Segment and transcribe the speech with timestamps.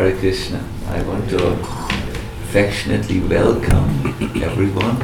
[0.00, 0.64] Hare Krishna.
[0.86, 1.52] I want to
[2.44, 4.96] affectionately welcome everyone.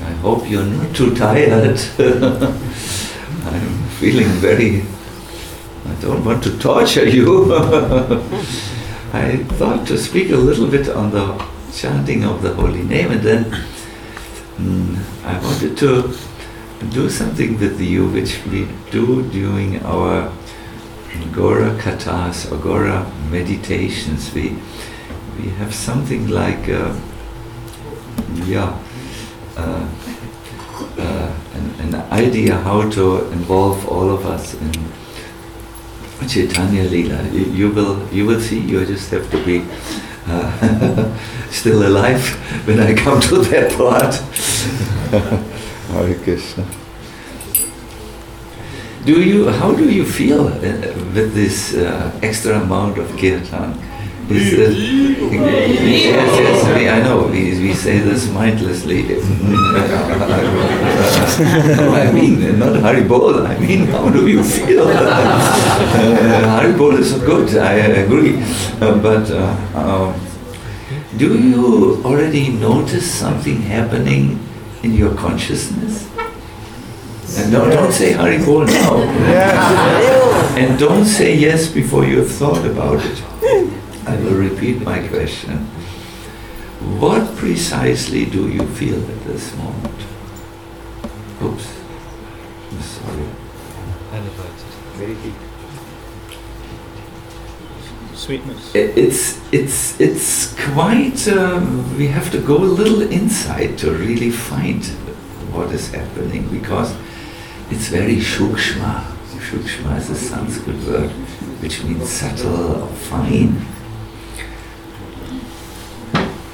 [0.00, 1.78] I hope you're not too tired.
[1.98, 4.80] I'm feeling very.
[5.84, 7.54] I don't want to torture you.
[9.12, 11.26] I thought to speak a little bit on the
[11.70, 13.44] chanting of the holy name and then
[14.56, 16.16] mm, I wanted to
[16.92, 20.32] do something with you which we do during our
[21.32, 24.32] Gora Kathas or Gora meditations.
[24.32, 24.56] We,
[25.38, 26.94] we have something like, uh,
[28.44, 28.78] yeah,
[29.56, 29.88] uh,
[30.98, 34.72] uh, an, an, idea how to involve all of us in
[36.28, 37.22] Chaitanya Lila.
[37.30, 38.60] You, you will, you will see.
[38.60, 39.64] You just have to be
[40.26, 41.16] uh,
[41.50, 42.26] still alive
[42.66, 44.14] when I come to that part.
[45.92, 46.66] Hare Krishna.
[49.06, 49.48] Do you?
[49.48, 50.60] How do you feel uh,
[51.14, 53.78] with this uh, extra amount of kirtan?
[54.28, 54.74] Is yes,
[56.42, 57.28] yes, I know.
[57.28, 59.04] We, we say this mindlessly.
[62.02, 63.46] I mean, not Haribol.
[63.46, 64.88] I mean, how do you feel?
[64.88, 67.56] uh, Haribol is good.
[67.56, 68.42] I agree,
[68.80, 69.30] uh, but.
[69.30, 70.20] Uh, um,
[71.16, 74.38] do you already notice something happening
[74.82, 76.15] in your consciousness?
[77.34, 78.98] And don't, don't say Haribol now.
[79.28, 80.56] Yeah.
[80.56, 83.22] And don't say yes before you have thought about it.
[84.06, 85.66] I will repeat my question.
[87.00, 90.00] What precisely do you feel at this moment?
[91.42, 91.68] Oops.
[92.70, 93.26] I'm sorry.
[94.12, 94.70] Elevated.
[94.94, 95.34] Very deep.
[98.14, 98.74] Sweetness.
[98.74, 101.28] It's it's it's quite.
[101.28, 104.82] Um, we have to go a little inside to really find
[105.56, 106.94] what is happening because
[107.70, 109.00] it's very shukshma.
[109.40, 111.10] Shukshma is a Sanskrit word
[111.62, 113.64] which means subtle or fine.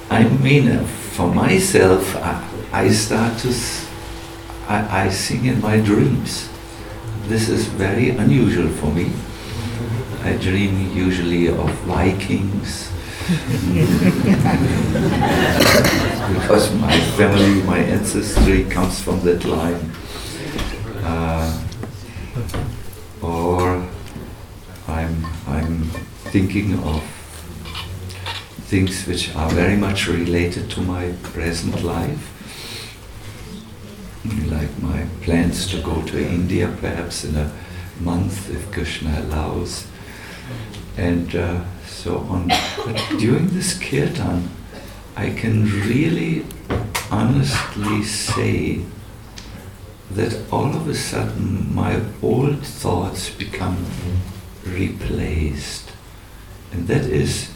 [0.08, 3.52] I mean, uh, for myself, I, I start to,
[4.68, 6.48] I, I sing in my dreams.
[7.26, 9.10] This is very unusual for me.
[10.22, 12.90] I dream usually of Vikings.
[16.32, 19.90] because my family, my ancestry comes from that line.
[21.04, 21.62] Uh,
[23.20, 23.86] or
[24.88, 25.84] I'm, I'm
[26.32, 27.02] thinking of
[28.66, 32.28] things which are very much related to my present life,
[34.50, 37.52] like my plans to go to India perhaps in a
[38.00, 39.86] month if Krishna allows,
[40.96, 42.48] and uh, so on.
[42.48, 44.48] But during this kirtan,
[45.16, 46.44] I can really
[47.10, 48.80] honestly say
[50.10, 53.84] that all of a sudden my old thoughts become
[54.64, 55.92] replaced.
[56.72, 57.50] And that is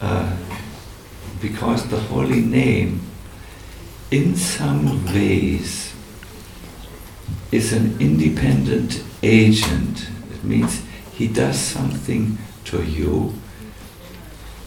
[0.00, 0.36] uh,
[1.40, 3.00] because the holy name,
[4.10, 5.92] in some ways,
[7.50, 10.08] is an independent agent.
[10.32, 13.34] It means he does something to you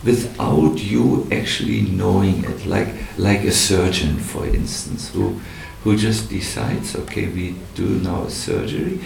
[0.03, 5.39] without you actually knowing it, like, like a surgeon, for instance, who
[5.83, 8.99] who just decides, okay, we do now a surgery,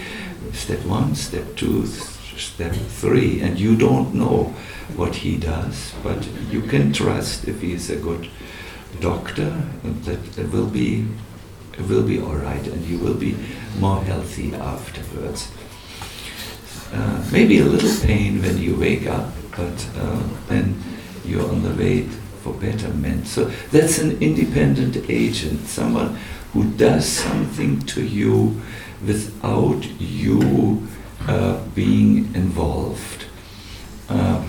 [0.52, 4.54] step one, step two, step three, and you don't know
[4.94, 8.28] what he does, but you can trust if he is a good
[9.00, 9.50] doctor
[10.04, 11.06] that it will be
[11.78, 13.36] it will be all right, and you will be
[13.78, 15.48] more healthy afterwards.
[16.92, 20.80] Uh, maybe a little pain when you wake up, but uh, then
[21.24, 22.02] you're on the way
[22.42, 23.26] for betterment.
[23.26, 26.16] So that's an independent agent, someone
[26.52, 28.62] who does something to you
[29.04, 30.86] without you
[31.26, 33.24] uh, being involved.
[34.08, 34.46] Uh,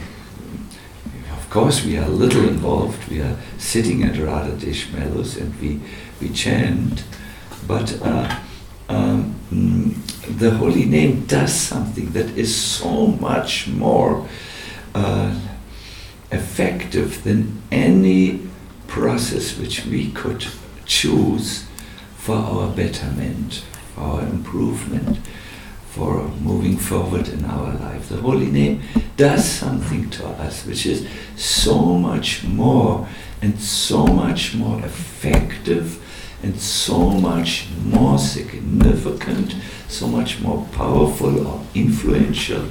[1.31, 3.09] of course, we are a little involved.
[3.09, 5.79] We are sitting at Radhadesh Mellows and we,
[6.21, 7.03] we chant,
[7.67, 8.39] but uh,
[8.89, 9.33] um,
[10.29, 14.27] the holy name does something that is so much more
[14.93, 15.39] uh,
[16.31, 18.47] effective than any
[18.87, 20.45] process which we could
[20.85, 21.65] choose
[22.15, 23.63] for our betterment,
[23.95, 25.17] for our improvement,
[25.89, 28.09] for moving forward in our life.
[28.09, 28.81] The Holy Name
[29.15, 33.07] does something to us which is so much more
[33.41, 36.03] and so much more effective
[36.43, 39.55] and so much more significant,
[39.87, 42.65] so much more powerful or influential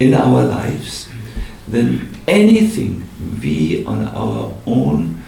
[0.00, 1.08] in our lives
[1.68, 3.08] than anything
[3.42, 5.22] we on our own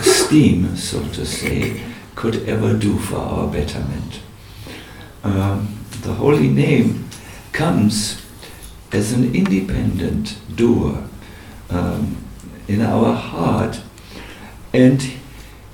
[0.00, 1.80] steam, so to say,
[2.14, 4.20] could ever do for our betterment.
[5.22, 7.08] Um, the holy name
[7.52, 8.24] comes
[8.92, 11.04] as an independent doer
[11.68, 12.16] um,
[12.68, 13.80] in our heart,
[14.72, 15.12] and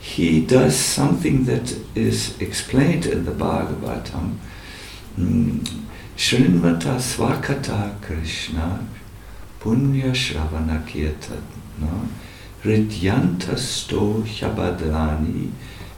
[0.01, 4.37] he does something that is explained in the Bhagavatam.
[5.19, 5.67] Mm,
[6.15, 8.87] Srinvata Swakata Krishna
[9.59, 12.07] Punya Shravana Kirtana
[12.63, 15.51] Ridyanta Sto Shabadrani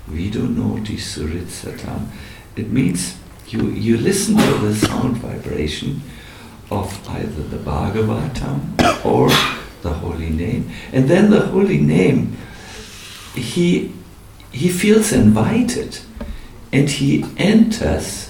[0.08, 2.06] Vidunoti Suritsatam.
[2.54, 3.16] It means
[3.48, 6.00] you, you listen to the sound vibration
[6.70, 9.28] of either the Bhagavatam or
[9.82, 10.70] the holy name.
[10.92, 12.36] And then the holy name,
[13.34, 13.92] he,
[14.52, 15.98] he feels invited
[16.72, 18.27] and he enters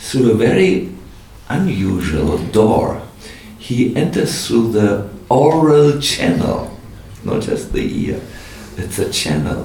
[0.00, 0.92] through a very
[1.48, 3.02] unusual door.
[3.58, 6.76] He enters through the oral channel,
[7.22, 8.20] not just the ear.
[8.76, 9.64] It's a channel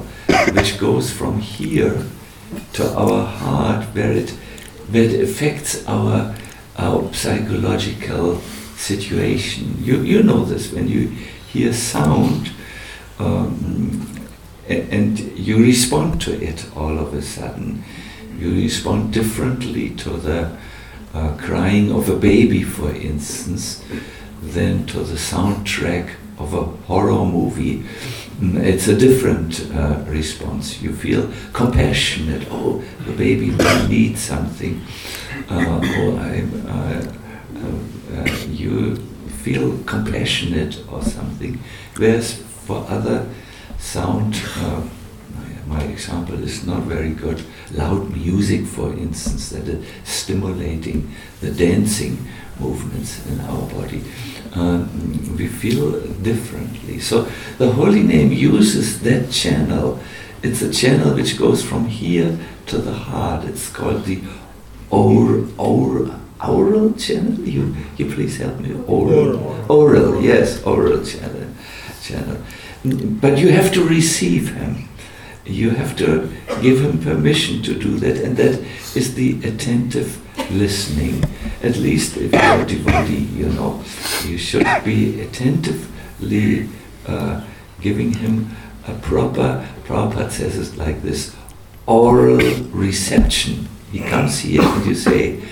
[0.52, 2.06] which goes from here
[2.74, 4.30] to our heart where it,
[4.92, 6.36] where it affects our,
[6.78, 8.42] our psychological
[8.76, 9.78] situation.
[9.80, 12.52] You, you know this when you hear sound
[13.20, 14.12] um,
[14.68, 17.84] and you respond to it all of a sudden.
[18.38, 20.58] You respond differently to the
[21.14, 23.84] uh, crying of a baby, for instance,
[24.42, 27.84] than to the soundtrack of a horror movie.
[28.40, 30.82] Mm, it's a different uh, response.
[30.82, 32.48] You feel compassionate.
[32.52, 34.82] Oh, the baby will need something.
[35.50, 37.12] Uh, or I, uh,
[37.64, 38.96] uh, uh, you
[39.44, 41.60] feel compassionate or something.
[41.96, 42.34] Whereas
[42.66, 43.30] for other
[43.78, 44.36] sound,
[45.68, 47.44] my example is not very good.
[47.76, 52.26] Loud music, for instance, that is stimulating the dancing
[52.60, 54.04] movements in our body.
[54.54, 57.00] Um, we feel differently.
[57.00, 57.28] So
[57.58, 60.00] the holy name uses that channel.
[60.42, 62.38] It's a channel which goes from here
[62.68, 63.46] to the heart.
[63.46, 64.22] It's called the
[64.90, 66.16] oral, oral,
[66.48, 67.40] oral channel.
[67.40, 68.74] You, you please help me.
[68.88, 71.48] Oral, oral, oral yes, oral channel.
[72.02, 72.38] Channel.
[73.20, 74.88] But you have to receive him
[75.46, 76.32] you have to
[76.62, 78.60] give him permission to do that, and that
[78.96, 80.22] is the attentive
[80.52, 81.24] listening.
[81.62, 83.84] At least if you're a devotee, you know,
[84.26, 86.70] you should be attentively
[87.08, 87.44] uh,
[87.82, 88.56] giving him
[88.88, 91.36] a proper, Prabhupada says it like this,
[91.86, 92.38] oral
[92.72, 93.68] reception.
[93.92, 95.44] He comes here and you say,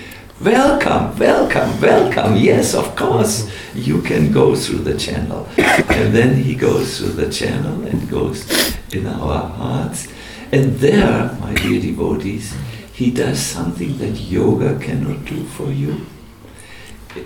[0.44, 2.36] Welcome, welcome, welcome.
[2.36, 3.50] Yes, of course.
[3.74, 5.48] You can go through the channel.
[5.56, 8.46] And then he goes through the channel and goes
[8.92, 10.06] in our hearts.
[10.52, 12.54] And there, my dear devotees,
[12.92, 16.04] he does something that yoga cannot do for you.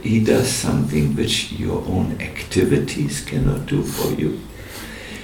[0.00, 4.40] He does something which your own activities cannot do for you.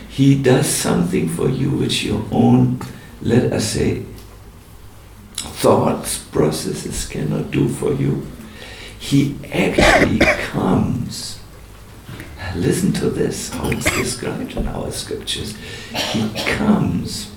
[0.09, 2.81] He does something for you which your own,
[3.23, 4.03] let us say,
[5.65, 8.27] thoughts, processes cannot do for you.
[8.99, 10.19] He actually
[10.53, 11.41] comes.
[12.55, 15.57] Listen to this, how it's described in our scriptures.
[16.13, 17.33] He comes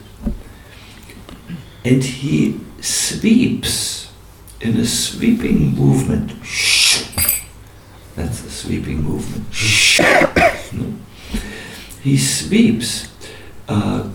[1.85, 4.11] and he sweeps
[4.59, 6.31] in a sweeping movement.
[8.17, 9.45] That's a sweeping movement.
[12.03, 13.11] He sweeps
[13.67, 14.07] uh,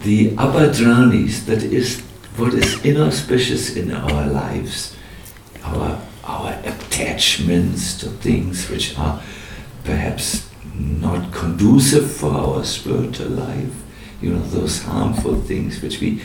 [0.00, 2.05] the abhadranis, that is
[2.36, 4.94] what is inauspicious in our lives,
[5.64, 9.22] our, our attachments to things which are
[9.84, 13.72] perhaps not conducive for our spiritual life,
[14.20, 16.20] you know, those harmful things which we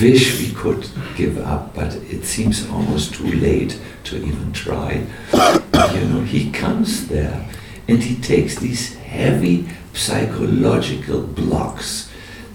[0.00, 5.06] wish we could give up, but it seems almost too late to even try.
[5.32, 7.48] You know, he comes there
[7.86, 12.11] and he takes these heavy psychological blocks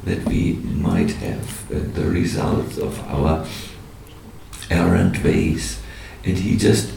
[0.07, 0.53] that we
[0.87, 3.45] might have uh, the result of our
[4.69, 5.81] errant ways,
[6.23, 6.93] and he just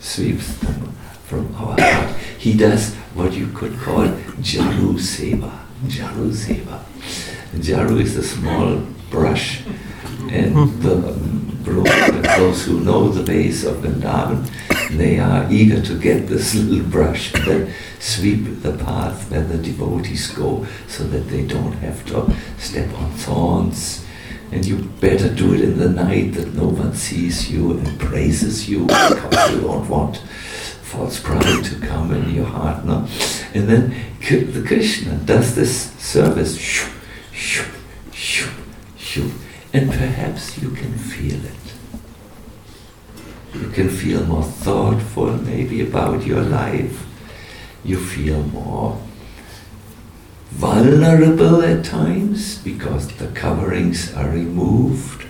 [0.00, 0.92] sweeps them
[1.26, 2.10] from our heart.
[2.38, 4.06] He does what you could call
[4.48, 5.52] Jaru Seva.
[5.86, 6.82] Jaru Seva.
[7.54, 8.78] Jaru is a small
[9.10, 9.62] brush,
[10.30, 11.14] and the
[11.64, 14.44] those who know the ways of Vrindavan,
[14.90, 19.58] they are eager to get this little brush and then sweep the path where the
[19.58, 24.04] devotees go so that they don't have to step on thorns.
[24.52, 28.68] And you better do it in the night that no one sees you and praises
[28.68, 30.18] you because you don't want
[30.82, 32.84] false pride to come in your heart.
[32.84, 33.08] No?
[33.54, 36.56] And then the Krishna does this service.
[39.72, 41.63] And perhaps you can feel it.
[43.54, 47.06] You can feel more thoughtful maybe about your life.
[47.84, 49.00] You feel more
[50.50, 55.26] vulnerable at times because the coverings are removed.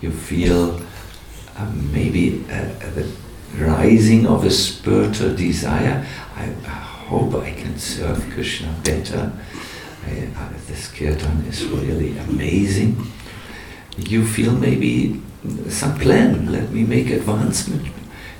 [0.00, 0.80] You feel
[1.56, 3.10] uh, maybe uh, the
[3.58, 6.06] rising of a spiritual desire.
[6.36, 6.46] I,
[7.04, 9.30] hope I can serve Krishna better.
[10.06, 12.96] I, uh, this kirtan is really amazing.
[13.98, 15.20] You feel maybe
[15.68, 17.86] some plan, let me make advancement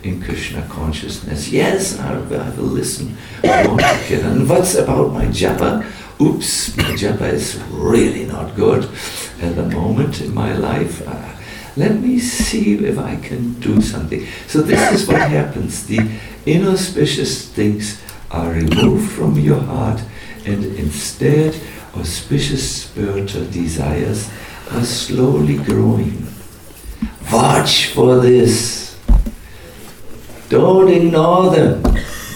[0.02, 1.48] in Krishna consciousness.
[1.48, 4.46] Yes, I, I will listen kirtan.
[4.46, 5.84] What's about my japa?
[6.20, 8.84] Oops, my japa is really not good
[9.40, 11.06] at the moment in my life.
[11.06, 11.34] Uh,
[11.76, 14.26] let me see if I can do something.
[14.46, 15.86] So this is what happens.
[15.86, 15.98] The
[16.46, 20.00] inauspicious things are removed from your heart
[20.46, 21.58] and instead
[21.96, 24.30] auspicious spiritual desires
[24.70, 26.26] are slowly growing.
[27.32, 28.98] Watch for this.
[30.48, 31.82] Don't ignore them.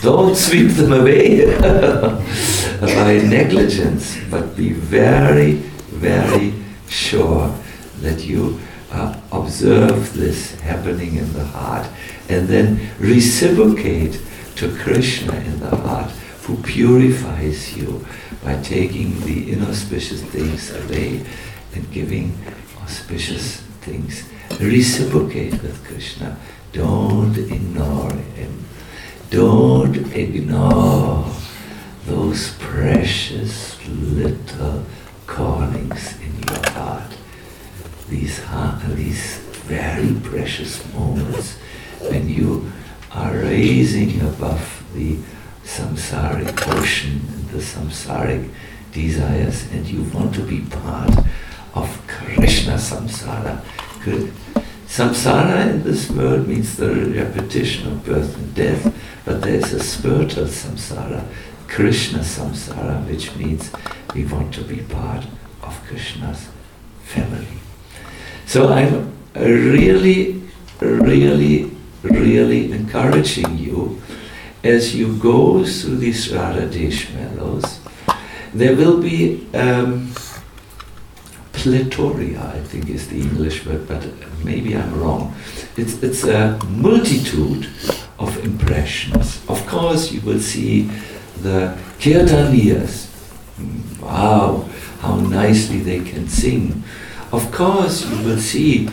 [0.02, 1.44] Don't sweep them away
[2.80, 5.54] by negligence, but be very,
[5.90, 6.54] very
[6.88, 7.52] sure
[8.00, 8.60] that you
[8.92, 11.86] uh, observe this happening in the heart
[12.28, 14.20] and then reciprocate
[14.56, 16.10] to Krishna in the heart
[16.42, 18.06] who purifies you
[18.42, 21.24] by taking the inauspicious things away
[21.74, 22.38] and giving
[22.82, 24.24] auspicious things.
[24.60, 26.36] Reciprocate with Krishna.
[26.72, 28.64] Don't ignore him.
[29.30, 31.26] Don't ignore
[32.06, 34.84] those precious little
[35.26, 37.18] callings in your heart
[38.08, 38.40] these,
[38.94, 39.36] these
[39.66, 41.58] very precious moments
[42.00, 42.70] when you
[43.12, 45.18] are raising above the
[45.64, 48.48] samsaric ocean and the samsaric
[48.92, 51.18] desires and you want to be part
[51.74, 53.62] of Krishna samsara.
[54.86, 59.80] Samsara in this world means the repetition of birth and death, but there is a
[59.80, 61.24] spiritual samsara,
[61.68, 63.70] Krishna samsara, which means
[64.14, 65.24] we want to be part
[65.62, 66.48] of Krishna's
[67.04, 67.46] family.
[68.46, 70.42] So I'm really,
[70.80, 71.70] really,
[72.02, 74.00] really encouraging you
[74.64, 77.80] as you go through these Radhadesh mellows.
[78.54, 80.12] There will be um,
[81.58, 84.06] plethora, I think is the English word, but
[84.44, 85.34] maybe I'm wrong.
[85.76, 87.68] It's, it's a multitude
[88.18, 89.42] of impressions.
[89.48, 90.90] Of course, you will see
[91.42, 93.06] the kirtaniyas.
[94.00, 94.68] Wow,
[95.00, 96.84] how nicely they can sing
[97.30, 98.88] of course, you will see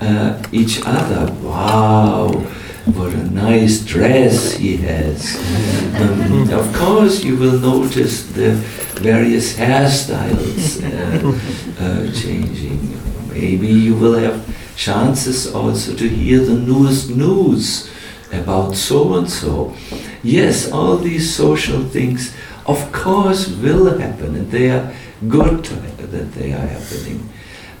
[0.00, 1.32] uh, each other.
[1.40, 2.46] Wow,
[2.94, 5.36] what a nice dress he has.
[5.98, 8.52] Um, of course, you will notice the
[9.00, 12.94] various hairstyles uh, uh, changing.
[13.32, 17.90] Maybe you will have chances also to hear the newest news
[18.32, 19.74] about so and so.
[20.22, 22.32] Yes, all these social things,
[22.66, 24.92] of course, will happen, and they are
[25.26, 27.28] good that they are happening.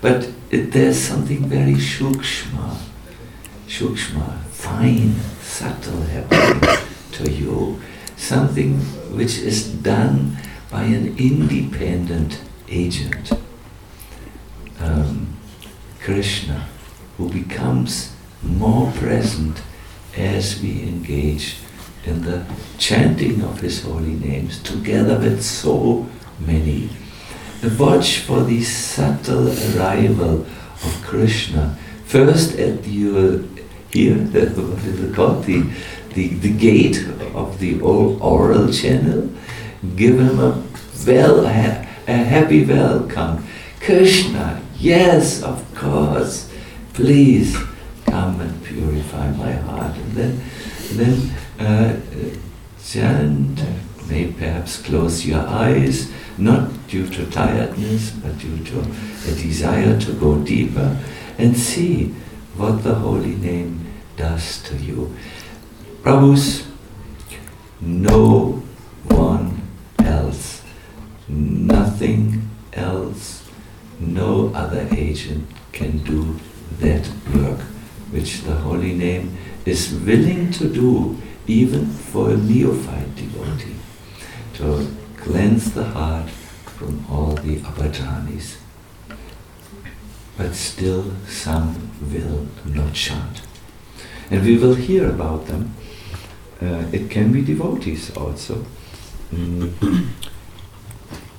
[0.00, 2.76] But it, there's something very shukshma,
[3.68, 6.60] shukshma, fine, subtle happening
[7.12, 7.80] to you.
[8.16, 8.78] Something
[9.16, 10.36] which is done
[10.70, 13.32] by an independent agent.
[14.80, 15.36] Um,
[16.00, 16.66] Krishna,
[17.16, 19.62] who becomes more present
[20.16, 21.56] as we engage
[22.04, 22.44] in the
[22.78, 26.06] chanting of his holy names together with so
[26.40, 26.90] many
[27.78, 31.76] watch for the subtle arrival of Krishna.
[32.04, 33.40] First at your
[33.92, 35.44] here, what is it called?
[35.44, 35.62] The,
[36.14, 39.30] the, the gate of the old oral channel.
[39.96, 40.62] Give him a
[41.06, 43.46] well a happy welcome.
[43.80, 46.50] Krishna, yes, of course.
[46.92, 47.56] Please
[48.06, 49.96] come and purify my heart.
[49.96, 50.40] And then
[50.92, 51.96] then uh,
[52.82, 53.62] chant,
[54.08, 60.12] may perhaps close your eyes not due to tiredness, but due to a desire to
[60.14, 60.98] go deeper
[61.36, 62.14] and see
[62.58, 63.86] what the holy name
[64.16, 65.14] does to you.
[66.02, 66.66] Prabhus,
[67.80, 68.62] no
[69.04, 69.62] one
[70.00, 70.62] else,
[71.28, 73.48] nothing else,
[74.00, 76.36] no other agent can do
[76.80, 77.60] that work
[78.10, 83.76] which the holy name is willing to do even for a neophyte devotee.
[84.54, 88.56] To cleanse the heart from all the abhadranis.
[90.36, 93.42] But still some will not chant.
[94.30, 95.74] And we will hear about them.
[96.60, 98.64] Uh, it can be devotees also.
[99.32, 100.08] Mm.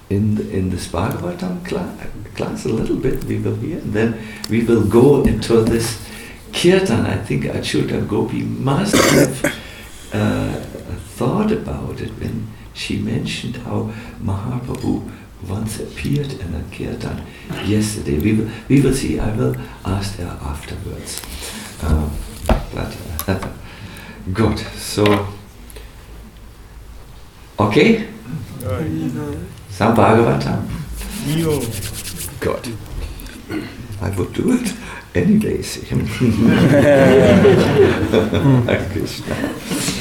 [0.10, 1.96] In, the, in this Bhagavatam cl-
[2.36, 6.04] class, a little bit we will hear, and then we will go into this
[6.52, 7.06] kirtan.
[7.06, 9.46] I think Achyuta Gopi must have
[10.12, 10.62] uh,
[11.16, 13.92] thought about it when she mentioned how
[14.24, 15.08] Mahaprabhu
[15.48, 17.24] once appeared in a kirtan
[17.66, 18.20] yesterday.
[18.20, 19.20] We will, we will see.
[19.20, 19.56] I will
[19.86, 21.22] ask her afterwards.
[21.84, 22.12] Um,
[22.74, 23.48] but uh,
[24.34, 24.60] good.
[24.60, 25.28] So
[27.60, 28.08] Okay?
[29.70, 30.66] Some Bhagavatam.
[32.40, 32.78] Good.
[34.02, 34.74] I would do it
[35.14, 35.84] anyways.
[38.94, 39.96] Krishna.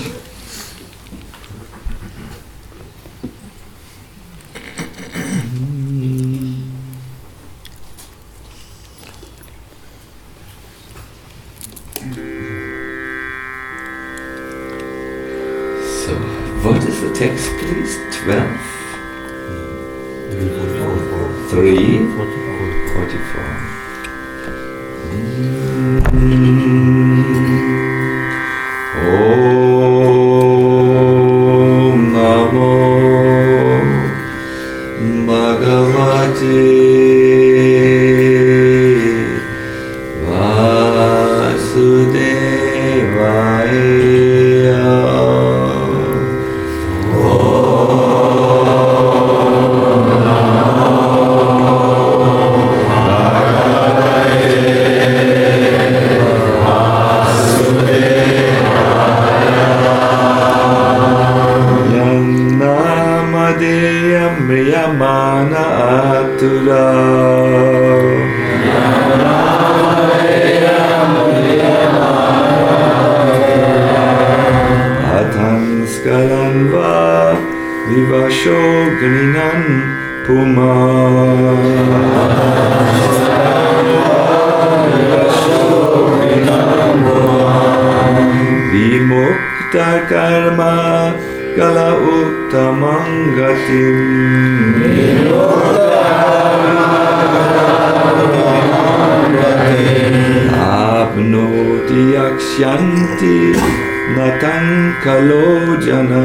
[105.09, 106.21] kalo jana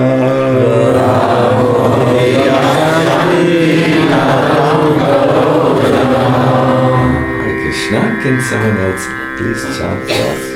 [7.39, 9.05] Hare Krishna, can someone else
[9.37, 10.52] please chant for us?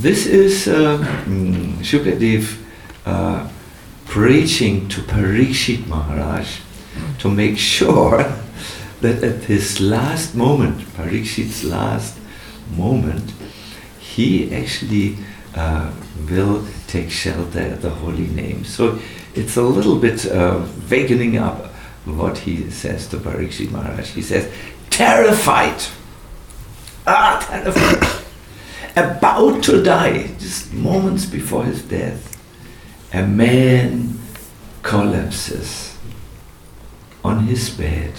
[0.00, 2.56] This is uh, mm, Shukadev
[3.04, 3.48] uh,
[4.06, 6.60] preaching to Parikshit Maharaj
[7.18, 8.18] to make sure
[9.00, 12.16] that at his last moment, Parikshit's last
[12.76, 13.32] moment,
[13.98, 15.16] he actually
[15.56, 15.90] uh,
[16.30, 18.64] will take shelter at the holy name.
[18.64, 19.00] So
[19.34, 21.72] it's a little bit uh, wakening up
[22.04, 24.10] what he says to Parikshit Maharaj.
[24.10, 24.48] He says,
[24.90, 25.82] terrified,
[27.04, 28.18] ah, terrified,
[28.98, 32.42] about to die, just moments before his death,
[33.12, 34.18] a man
[34.82, 35.94] collapses
[37.22, 38.14] on his bed.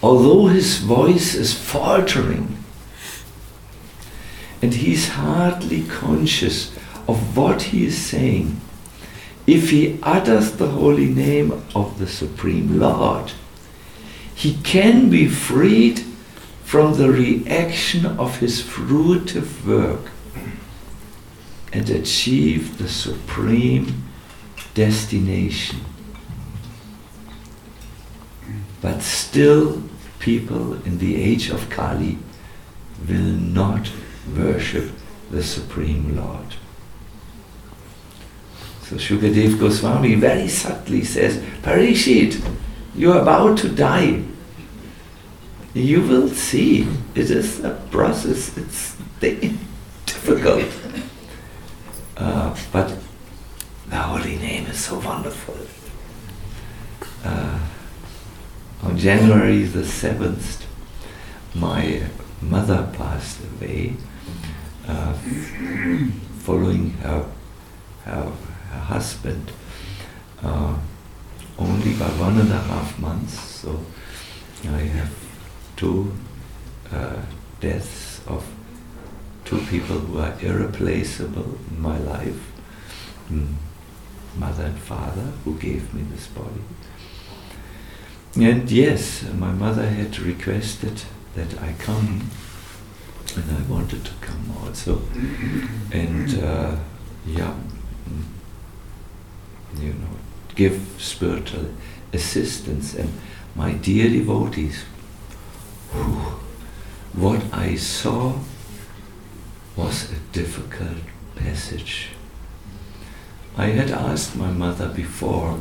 [0.00, 2.56] Although his voice is faltering
[4.62, 6.72] and he's hardly conscious
[7.08, 8.60] of what he is saying,
[9.48, 13.32] if he utters the holy name of the Supreme Lord,
[14.36, 16.11] he can be freed
[16.72, 20.10] from the reaction of his fruitive work
[21.70, 24.08] and achieve the supreme
[24.72, 25.78] destination.
[28.80, 29.82] But still,
[30.18, 32.16] people in the age of Kali
[33.06, 33.92] will not
[34.34, 34.92] worship
[35.30, 36.56] the Supreme Lord.
[38.84, 42.42] So Shukadev Goswami very subtly says, Parikshit,
[42.94, 44.22] you are about to die.
[45.74, 46.86] You will see.
[47.14, 48.56] It is a process.
[48.58, 50.68] It's difficult.
[52.16, 52.94] Uh, but
[53.88, 55.56] the holy name is so wonderful.
[57.24, 57.58] Uh,
[58.82, 60.64] on January the 7th,
[61.54, 62.02] my
[62.42, 63.94] mother passed away
[64.86, 65.14] uh,
[66.40, 67.24] following her,
[68.04, 68.32] her,
[68.70, 69.52] her husband
[70.42, 70.76] uh,
[71.58, 73.38] only by one and a half months.
[73.38, 73.80] So
[74.64, 75.21] I have
[75.76, 76.12] two
[76.92, 77.22] uh,
[77.60, 78.44] deaths of
[79.44, 82.52] two people who are irreplaceable in my life.
[83.30, 83.54] Mm.
[84.38, 86.62] Mother and father who gave me this body.
[88.34, 91.02] And yes, my mother had requested
[91.34, 92.30] that I come,
[93.36, 95.02] and I wanted to come also.
[95.90, 96.76] And uh,
[97.26, 97.54] yeah,
[98.08, 100.16] mm, you know,
[100.54, 101.66] give spiritual
[102.12, 102.94] assistance.
[102.94, 103.12] And
[103.54, 104.84] my dear devotees,
[107.14, 108.34] what I saw
[109.76, 110.98] was a difficult
[111.36, 112.08] passage.
[113.56, 115.60] I had asked my mother before,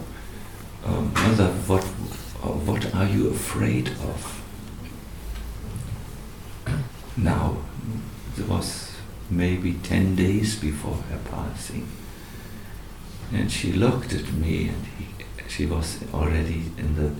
[0.86, 4.42] um, Mother, what, uh, what are you afraid of?
[7.18, 7.58] Now,
[8.38, 8.96] it was
[9.30, 11.88] maybe 10 days before her passing.
[13.34, 15.08] And she looked at me, and he,
[15.48, 17.12] she was already in the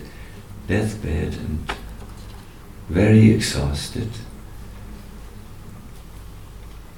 [0.66, 1.70] deathbed and
[2.88, 4.10] very exhausted.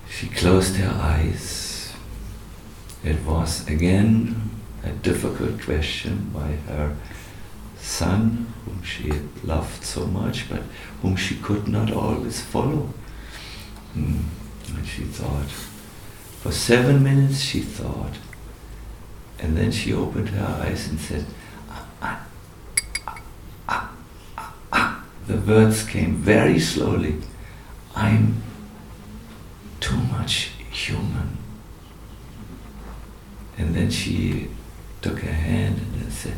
[0.08, 1.92] She closed her eyes.
[3.02, 4.50] It was again
[4.82, 6.96] a difficult question by her
[7.78, 9.10] son, whom she
[9.42, 10.62] loved so much, but
[11.02, 12.88] whom she could not always follow.
[13.96, 14.22] Mm.
[14.76, 15.50] And she thought.
[16.40, 18.14] For seven minutes she thought.
[19.38, 21.26] And then she opened her eyes and said,
[21.70, 22.26] ah,
[23.68, 23.90] ah,
[24.72, 27.16] ah, the words came very slowly.
[27.94, 28.42] I'm
[29.80, 31.38] too much human.
[33.56, 34.48] And then she
[35.00, 36.34] took her hand and said,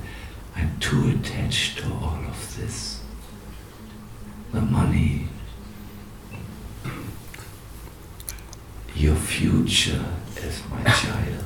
[0.55, 3.03] I'm too attached to all of this.
[4.53, 5.29] The money,
[8.94, 10.05] your future
[10.42, 11.44] as my child.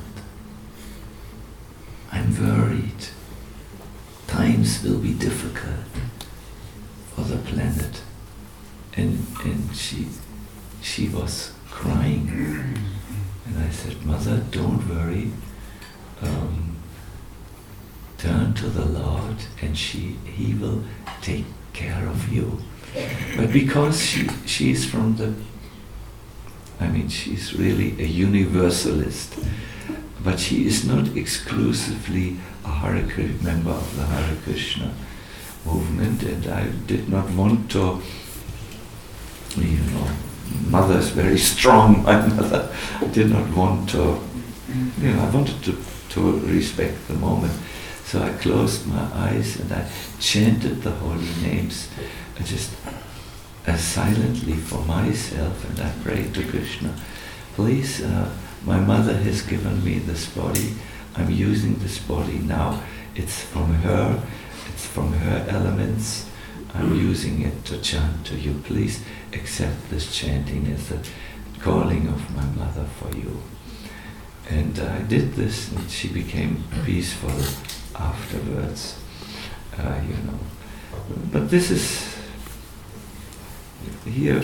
[2.11, 3.07] I'm worried.
[4.27, 6.00] Times will be difficult
[7.21, 8.01] the planet.
[8.95, 10.07] And, and she,
[10.81, 12.29] she was crying.
[13.45, 15.31] And I said, Mother, don't worry.
[16.21, 16.77] Um,
[18.17, 20.83] turn to the Lord and she, He will
[21.21, 22.59] take care of you.
[23.37, 25.33] But because she, she's from the,
[26.79, 29.39] I mean, she's really a universalist,
[30.23, 34.93] but she is not exclusively a Hare Krishna, member of the Hare Krishna
[35.65, 38.01] movement, and I did not want to,
[39.57, 40.07] you know,
[40.69, 42.69] mother is very strong, my mother.
[42.99, 44.19] I did not want to,
[44.99, 45.77] you know, I wanted to,
[46.09, 47.53] to respect the moment.
[48.05, 49.87] So I closed my eyes and I
[50.19, 52.75] chanted the holy names uh, just
[53.67, 56.93] uh, silently for myself and I prayed to Krishna,
[57.55, 58.29] please, uh,
[58.65, 60.73] my mother has given me this body.
[61.15, 62.81] I'm using this body now.
[63.15, 64.21] It's from her.
[64.75, 66.29] From her elements.
[66.73, 68.53] I'm using it to chant to you.
[68.63, 69.03] Please
[69.33, 70.99] accept this chanting as the
[71.59, 73.41] calling of my mother for you.
[74.49, 77.31] And I did this, and she became peaceful
[77.95, 78.99] afterwards,
[79.77, 80.39] uh, you know.
[81.31, 82.17] But this is,
[84.05, 84.41] here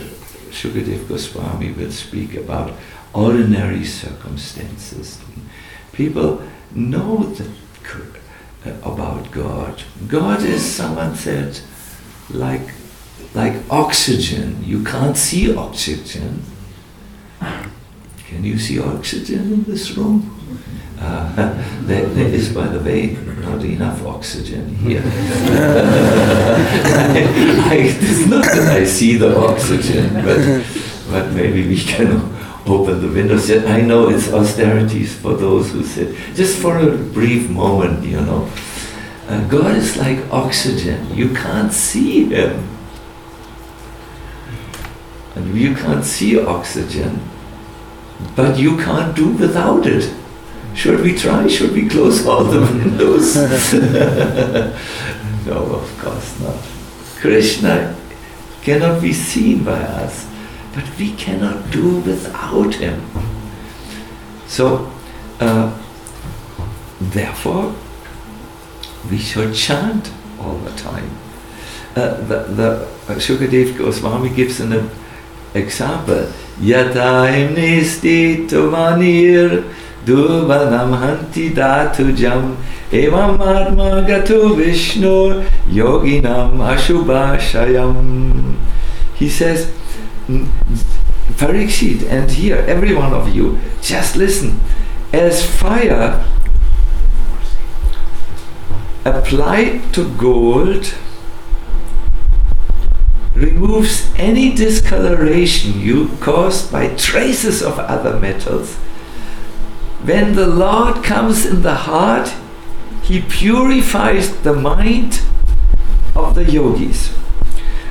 [0.51, 2.73] Shukadev Goswami will speak about
[3.13, 5.19] ordinary circumstances.
[5.91, 6.41] People
[6.73, 7.49] know that,
[8.65, 9.83] about God.
[10.07, 11.59] God is, someone said,
[12.29, 12.71] like,
[13.33, 14.63] like oxygen.
[14.63, 16.43] You can't see oxygen.
[17.39, 20.33] Can you see oxygen in this room?
[20.99, 21.33] Uh,
[21.81, 25.01] there, there is, by the way, not enough oxygen here.
[25.05, 25.09] I,
[27.69, 30.65] I, it's not that I see the oxygen, but,
[31.09, 32.36] but maybe we can
[32.67, 33.49] open the windows.
[33.51, 38.49] I know it's austerities for those who sit, just for a brief moment, you know.
[39.27, 41.15] Uh, God is like oxygen.
[41.15, 42.67] You can't see Him.
[45.35, 47.21] And you can't see oxygen,
[48.35, 50.11] but you can't do without it.
[50.73, 51.47] Should we try?
[51.47, 53.35] Should we close all the windows?
[55.45, 56.57] no, of course not.
[57.19, 57.95] Krishna
[58.61, 60.27] cannot be seen by us,
[60.77, 63.01] but we cannot do without him.
[64.45, 64.91] So,
[65.39, 65.75] uh,
[67.01, 67.73] therefore,
[69.09, 71.09] we should chant all the time.
[71.95, 72.69] Uh, the, the
[73.07, 74.91] uh, Shukadev Goswami gives an
[75.55, 76.31] example.
[76.59, 79.73] Yata imnisti tumanir
[80.05, 82.55] Durbanam hanti datujam
[82.91, 88.55] evam atma gatu vishnu yoginam ashubhashayam.
[89.15, 89.73] He says,
[90.27, 94.59] Parikshit, and here, every one of you, just listen.
[95.13, 96.25] As fire
[99.05, 100.93] applied to gold
[103.35, 108.75] removes any discoloration you caused by traces of other metals.
[110.03, 112.33] When the Lord comes in the heart,
[113.03, 115.21] he purifies the mind
[116.15, 117.15] of the yogis.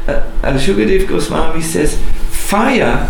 [0.07, 1.99] Uh, Shukadev Goswami says,
[2.47, 3.09] fire,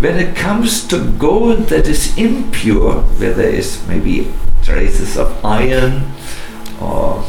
[0.00, 6.02] when it comes to gold that is impure, where there is maybe traces of iron
[6.80, 7.24] or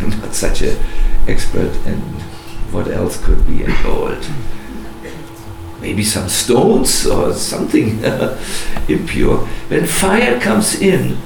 [0.00, 0.76] I'm not such an
[1.26, 2.00] expert in
[2.72, 4.22] what else could be in gold.
[5.80, 8.04] Maybe some stones or something
[8.88, 9.38] impure.
[9.68, 11.16] When fire comes in,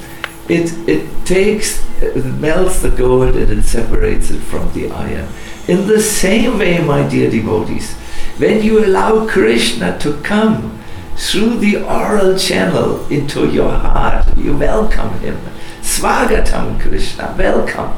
[0.49, 5.29] it, it takes, it melts the gold and it separates it from the iron.
[5.67, 7.95] In the same way, my dear devotees,
[8.41, 10.81] when you allow Krishna to come
[11.15, 15.39] through the oral channel into your heart, you welcome him.
[15.83, 17.93] Swagatam Krishna, welcome.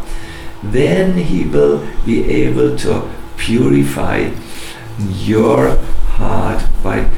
[0.65, 4.33] Then he will be able to purify
[4.99, 5.77] your
[6.19, 7.09] heart by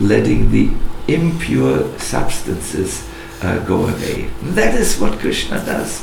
[0.00, 0.70] letting the
[1.06, 3.08] impure substances
[3.42, 4.28] uh, go away.
[4.42, 6.00] That is what Krishna does.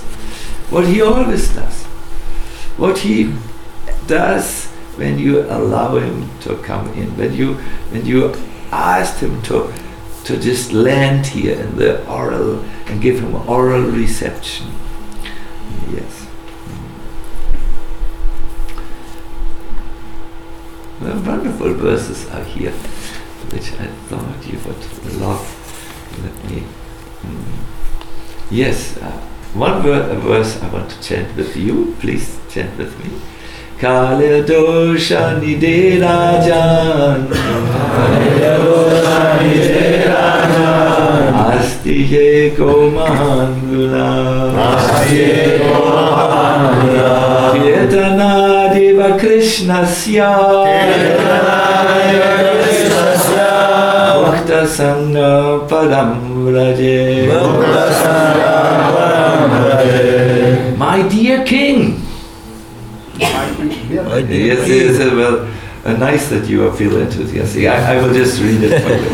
[0.69, 1.83] What he always does.
[2.77, 3.35] What he
[4.07, 4.68] does
[4.99, 7.53] when you allow him to come in, when you
[7.91, 8.35] when you
[8.71, 9.73] ask him to
[10.25, 14.67] to just land here in the oral and give him oral reception.
[15.89, 16.27] Yes.
[21.01, 22.73] Wonderful verses are here,
[23.53, 25.41] which I thought you would love.
[26.21, 26.63] Let me.
[27.23, 29.11] Mm, yes, uh,
[29.53, 31.95] one a verse I want to chant with you.
[31.99, 33.09] Please chant with me.
[33.79, 37.31] Kale doshani de rajan.
[37.31, 41.31] Kale doshani de rajan.
[41.47, 44.09] Asti je ko mahangula.
[44.67, 47.15] Asti je ko mahangula.
[47.55, 48.33] Chetana
[48.73, 50.33] deva Krishna sya.
[50.67, 51.59] Chetana
[52.03, 53.51] deva Krishna sya.
[54.23, 55.31] Bhakta sangha
[55.71, 56.11] padam
[56.43, 57.31] vraje.
[57.31, 58.55] Bhakta sangha
[58.91, 60.75] padam vraje.
[60.75, 61.95] My dear king.
[63.19, 63.47] My
[63.89, 65.47] Yes, yes, uh, well,
[65.85, 67.65] uh, nice that you are feel enthusiastic.
[67.65, 69.09] I, I will just read it for you.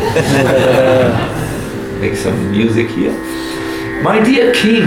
[2.00, 3.12] Make some music here.
[4.02, 4.84] My dear king,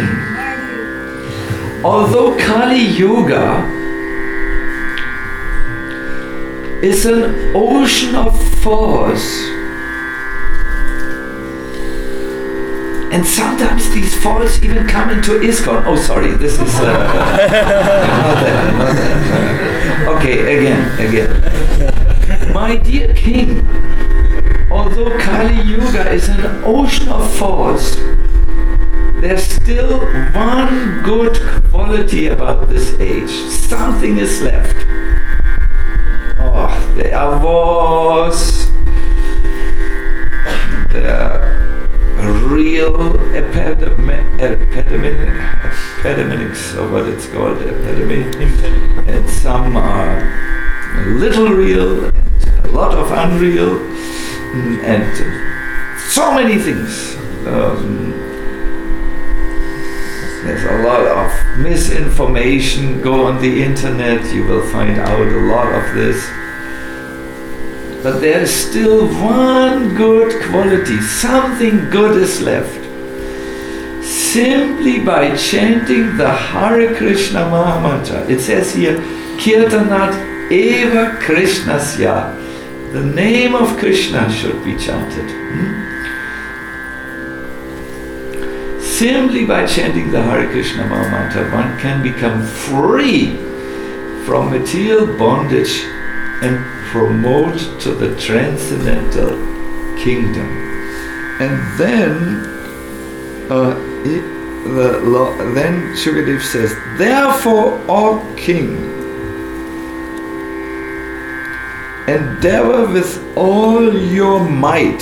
[1.84, 3.65] although Kali Yuga
[6.84, 9.49] is an ocean of force,
[13.12, 15.86] and sometimes these falls even come into ISKCON.
[15.86, 16.76] Oh, sorry, this is.
[16.80, 20.08] Uh, not that, not that.
[20.17, 22.54] Okay, again, again.
[22.54, 23.67] My dear king,
[24.72, 27.95] although Kali Yuga is an ocean of falls,
[29.22, 30.00] there's still
[30.34, 33.32] one good quality about this age.
[33.52, 34.76] Something is left.
[36.39, 38.59] Oh, there was.
[42.60, 45.17] Real epidemic, epidemic,
[46.04, 48.36] epidemics, or what it's called, epidemic,
[49.08, 50.19] and some are
[50.98, 53.80] a little real, and a lot of unreal,
[54.84, 55.15] and
[56.12, 57.15] so many things.
[57.48, 58.12] Um,
[60.43, 63.02] there's a lot of misinformation.
[63.02, 66.38] Go on the internet, you will find out a lot of this.
[68.02, 72.80] But there is still one good quality, something good is left.
[74.06, 78.30] Simply by chanting the Hare Krishna Mahamantra.
[78.30, 79.00] It says here,
[79.38, 82.38] Kirtanat Eva Krishnasya.
[82.94, 85.30] The name of Krishna should be chanted.
[85.30, 85.90] Hmm?
[88.82, 93.36] Simply by chanting the Hare Krishna Mahamantra, one can become free
[94.26, 95.84] from material bondage
[96.42, 99.30] and promote to the transcendental
[100.04, 100.47] kingdom.
[101.39, 102.12] And then,
[103.52, 103.75] uh,
[104.73, 108.75] the law, then Shukadev says, Therefore, O king,
[112.08, 114.99] endeavor with all your might,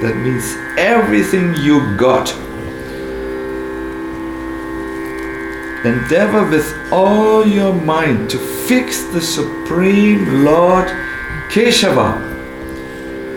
[0.00, 2.30] that means everything you got,
[5.84, 10.88] endeavor with all your mind to fix the Supreme Lord
[11.52, 12.14] Keshava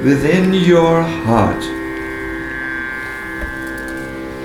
[0.04, 1.64] within your heart.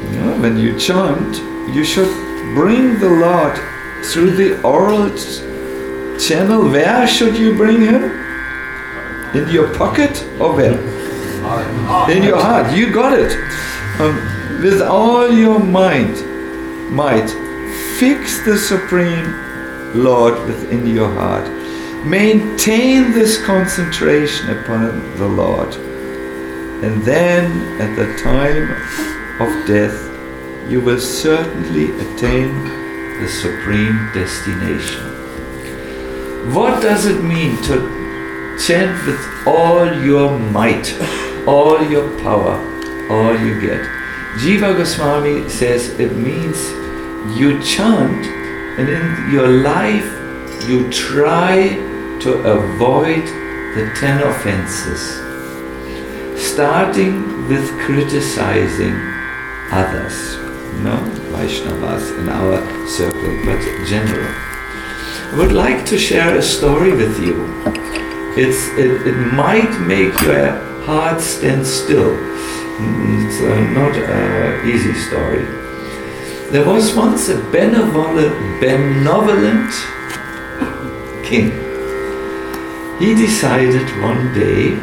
[0.08, 1.36] You know, when you chant,
[1.74, 2.08] you should
[2.54, 3.58] bring the Lord
[4.06, 5.10] through the oral
[6.18, 6.70] channel.
[6.70, 8.04] Where should you bring him?
[9.36, 10.80] In your pocket or where?
[12.10, 12.74] In your heart.
[12.74, 13.32] You got it.
[14.00, 14.16] Um,
[14.62, 16.16] with all your mind,
[16.90, 17.28] might,
[17.98, 19.30] fix the Supreme
[19.94, 21.57] Lord within your heart.
[22.04, 25.74] Maintain this concentration upon the Lord.
[26.84, 28.70] And then, at the time
[29.40, 30.08] of death,
[30.70, 32.52] you will certainly attain
[33.20, 35.18] the supreme destination.
[36.54, 40.96] What does it mean to chant with all your might,
[41.48, 42.56] all your power,
[43.10, 43.84] all you get?
[44.36, 46.58] Jiva Goswami says it means
[47.36, 48.26] you chant
[48.78, 50.06] and in your life
[50.68, 51.87] you try
[52.20, 53.24] to avoid
[53.74, 55.00] the ten offenses,
[56.36, 58.96] starting with criticizing
[59.70, 60.36] others,
[60.82, 60.96] no
[61.32, 64.26] Vaishnavas in our circle, but general.
[65.30, 67.36] I would like to share a story with you.
[68.36, 70.50] It's, it, it might make your
[70.84, 72.16] heart stand still.
[72.80, 75.44] It's uh, not an easy story.
[76.50, 79.70] There was once a benevolent, benevolent
[81.24, 81.67] king.
[82.98, 84.78] He decided one day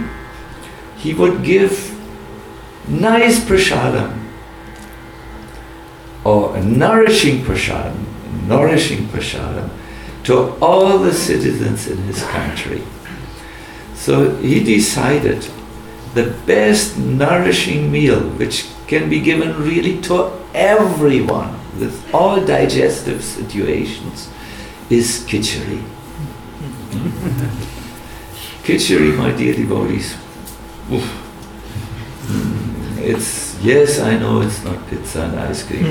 [0.98, 1.94] he would give
[2.88, 4.22] nice prasadam
[6.24, 8.06] or a nourishing prasadam,
[8.48, 9.70] nourishing prasadam
[10.24, 12.82] to all the citizens in his country.
[13.94, 15.48] So he decided
[16.14, 24.30] the best nourishing meal, which can be given really to everyone with all digestive situations,
[24.90, 25.84] is khichdi.
[28.66, 30.16] Khichdi, my dear devotees,
[30.92, 31.06] oof.
[32.98, 35.86] it's yes, I know it's not pizza and ice cream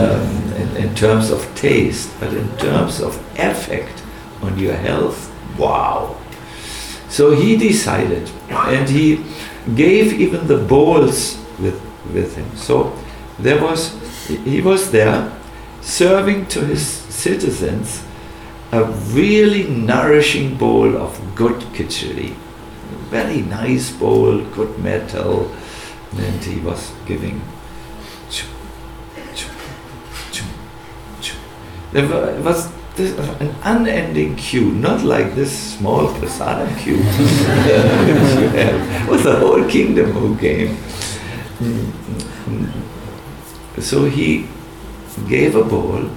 [0.00, 4.02] um, in, in terms of taste, but in terms of effect
[4.40, 6.16] on your health, wow.
[7.10, 9.22] So he decided, and he
[9.74, 11.78] gave even the bowls with,
[12.14, 12.56] with him.
[12.56, 12.96] So
[13.38, 13.92] there was,
[14.26, 15.30] he was there
[15.82, 18.04] serving to his citizens
[18.72, 22.34] a really nourishing bowl of good khichdi.
[23.10, 25.50] Very nice bowl, good metal,
[26.16, 27.42] and he was giving.
[31.92, 32.06] There
[32.42, 36.98] was this, an unending queue, not like this small prasadam queue
[39.10, 40.76] with the whole kingdom who came.
[41.58, 42.70] Mm, mm, mm.
[43.82, 44.46] So he
[45.28, 46.08] gave a bowl.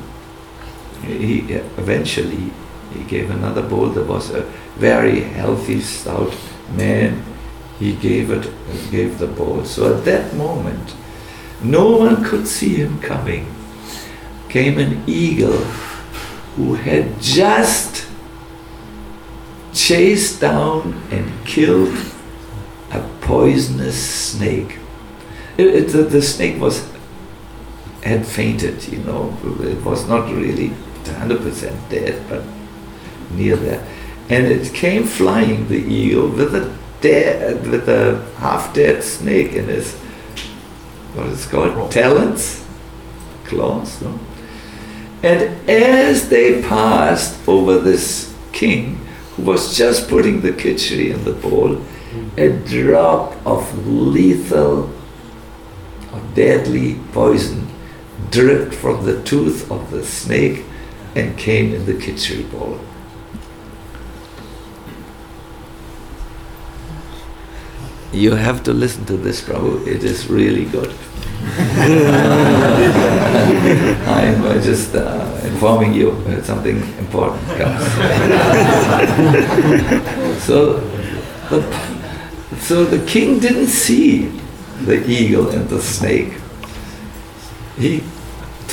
[1.06, 1.39] He
[1.78, 2.52] eventually
[2.94, 3.88] he gave another bowl.
[3.89, 4.42] There was a
[4.78, 6.36] very healthy, stout
[6.76, 7.24] man.
[7.80, 8.50] He gave it,
[8.92, 9.66] gave the bowl.
[9.66, 10.96] So at that moment,
[11.62, 13.54] no one could see him coming.
[14.50, 15.58] Came an eagle
[16.56, 18.08] who had just
[19.74, 21.98] chased down and killed
[22.92, 24.78] a poisonous snake.
[25.58, 26.88] It, it, the, the snake was
[28.04, 29.36] had fainted, you know.
[29.62, 30.74] It was not really
[31.06, 32.44] 100% dead, but
[33.32, 33.86] near there.
[34.30, 39.96] And it came flying, the eagle, with a dead, with a half-dead snake in his,
[41.13, 42.66] what is it called, talons,
[43.46, 44.20] claws, no?
[45.22, 48.96] And as they passed over this king,
[49.36, 51.82] who was just putting the khichdi in the bowl,
[52.38, 54.89] a drop of lethal
[56.13, 57.68] or deadly poison
[58.30, 60.66] dripped from the tooth of the snake
[61.15, 62.80] and came in the khichdi bowl.
[68.12, 69.88] You have to listen to this, Prabhu.
[69.88, 70.93] It is really good.
[74.08, 77.84] I'm just uh, informing you that something important comes.
[80.43, 80.80] so,
[81.49, 81.62] the,
[82.60, 84.28] so the king didn't see
[84.82, 86.34] the eagle and the snake.
[87.78, 88.04] He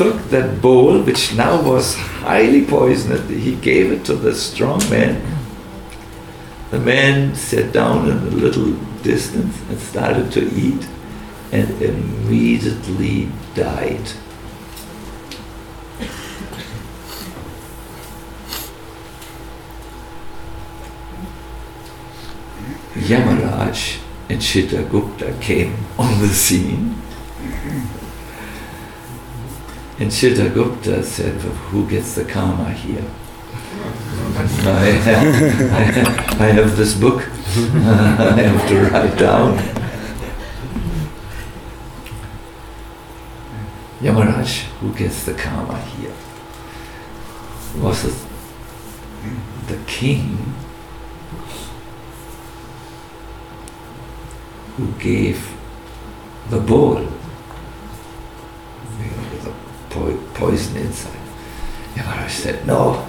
[0.00, 5.20] took that bowl, which now was highly poisoned, he gave it to the strong man.
[6.70, 10.88] The man sat down in a little distance and started to eat
[11.52, 14.06] and immediately died.
[22.94, 23.98] Yamaraj
[24.30, 26.96] and Chitragupta came on the scene.
[30.00, 31.34] And Chitragupta said,
[31.68, 33.04] Who gets the karma here?
[34.66, 39.58] I have, I have, this book I have to write down.
[44.00, 46.14] Yamaraj, who gets the karma here?
[47.76, 48.14] Was it
[49.68, 50.54] the king
[54.78, 55.54] who gave
[56.48, 57.06] the bowl
[59.90, 61.16] po- poison inside?
[61.96, 63.04] And I said, No,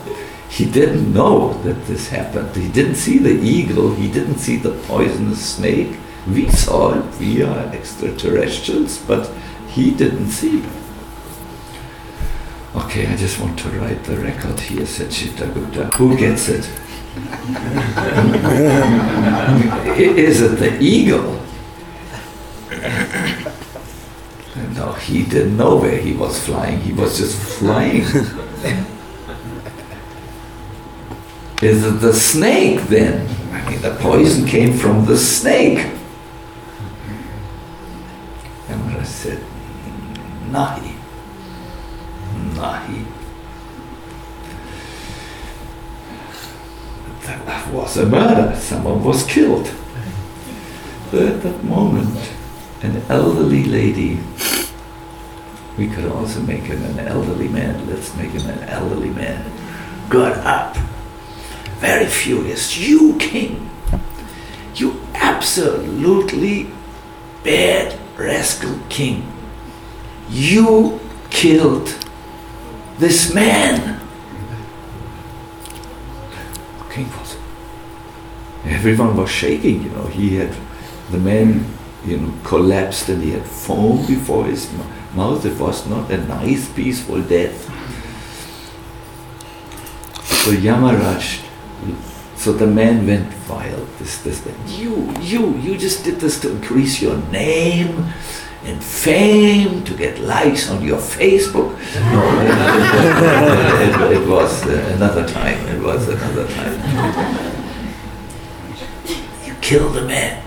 [0.50, 2.56] he didn't know that this happened.
[2.56, 5.98] He didn't see the eagle, he didn't see the poisonous snake.
[6.28, 9.32] We saw it, we are extraterrestrials, but
[9.70, 10.64] he didn't see.
[12.76, 15.94] Okay, I just want to write the record here, said Chitragupta.
[15.96, 16.70] Who gets it?
[20.00, 21.40] Is it the eagle?
[24.56, 26.80] No, he didn't know where he was flying.
[26.82, 28.02] He was just flying.
[31.62, 33.28] Is it the snake then?
[33.54, 35.86] I mean, the poison came from the snake.
[38.68, 39.44] And I said,
[40.50, 40.96] Nahi.
[42.56, 43.06] Nahi.
[47.24, 48.56] That was a murder.
[48.60, 49.68] Someone was killed.
[51.14, 52.32] At that moment,
[52.82, 54.20] an elderly lady,
[55.78, 59.52] we could also make him an elderly man, let's make him an elderly man,
[60.10, 60.78] got up,
[61.80, 62.78] very furious.
[62.78, 63.70] You, king,
[64.76, 66.72] you absolutely
[67.44, 69.32] bad rascal king,
[70.30, 71.96] you killed
[73.00, 74.00] this man.
[76.90, 77.38] King was.
[78.66, 80.08] Everyone was shaking, you know.
[80.08, 80.54] He had
[81.10, 81.66] the man,
[82.06, 84.72] you know, collapsed and he had foam before his
[85.16, 85.46] mouth.
[85.46, 87.66] It was not a nice, peaceful death.
[90.44, 91.46] So Yamaraj,
[92.36, 93.88] so the man went wild.
[94.00, 94.56] This, this, that.
[94.68, 98.12] You, you, you just did this to increase your name
[98.64, 101.78] and fame, to get likes on your Facebook.
[101.96, 102.22] No,
[104.12, 104.64] it, it, it was
[104.96, 105.60] another time.
[105.68, 107.54] It was another time.
[109.46, 110.41] You killed a man.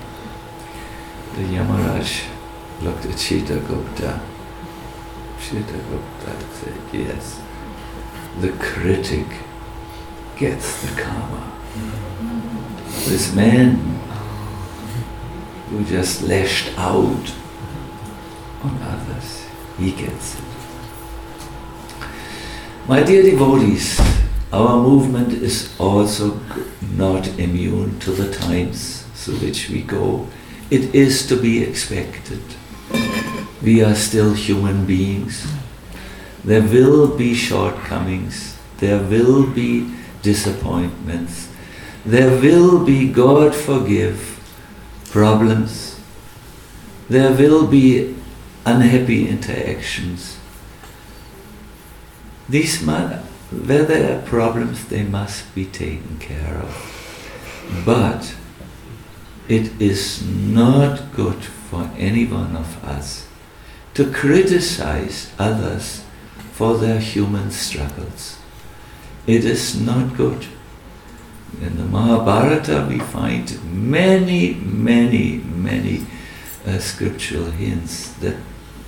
[1.34, 2.26] The Yamaraj
[2.82, 4.20] looked at Chitragupta.
[5.40, 7.42] Chita Gupta said, Yes,
[8.40, 9.26] the critic
[10.36, 11.52] gets the karma.
[13.06, 13.74] This man
[15.68, 17.34] who just lashed out
[18.62, 19.44] on others,
[19.76, 20.44] he gets it.
[22.86, 24.00] My dear devotees,
[24.52, 26.40] our movement is also
[26.96, 30.28] not immune to the times through which we go.
[30.70, 32.42] It is to be expected.
[33.62, 35.46] We are still human beings.
[36.44, 38.56] There will be shortcomings.
[38.78, 41.48] There will be disappointments.
[42.04, 44.40] There will be, God forgive,
[45.10, 46.00] problems.
[47.08, 48.16] There will be
[48.66, 50.38] unhappy interactions.
[52.48, 53.22] These, matter.
[53.50, 57.82] where there are problems, they must be taken care of.
[57.86, 58.34] But
[59.48, 63.28] it is not good for any one of us
[63.94, 66.04] to criticize others
[66.52, 68.38] for their human struggles.
[69.26, 70.46] It is not good.
[71.60, 76.06] In the Mahabharata, we find many, many, many
[76.66, 78.36] uh, scriptural hints that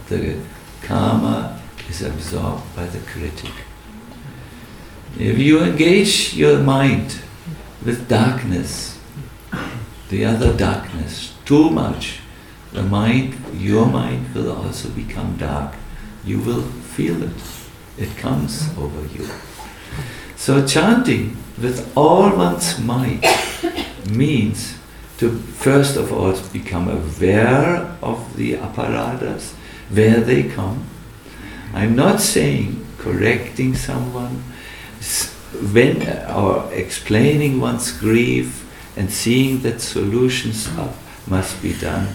[0.09, 0.41] the
[0.83, 3.53] karma is absorbed by the critic.
[5.19, 7.21] If you engage your mind
[7.85, 8.96] with darkness,
[10.09, 12.21] the other darkness, too much,
[12.73, 15.75] the mind, your mind will also become dark.
[16.25, 17.31] You will feel it.
[17.99, 19.29] It comes over you.
[20.37, 23.25] So chanting with all one's might
[24.11, 24.77] means
[25.19, 29.55] to first of all become aware of the apparatus,
[29.89, 30.85] where they come.
[31.73, 34.43] I'm not saying correcting someone,
[35.73, 38.66] when or explaining one's grief
[38.97, 40.93] and seeing that solutions are,
[41.27, 42.09] must be done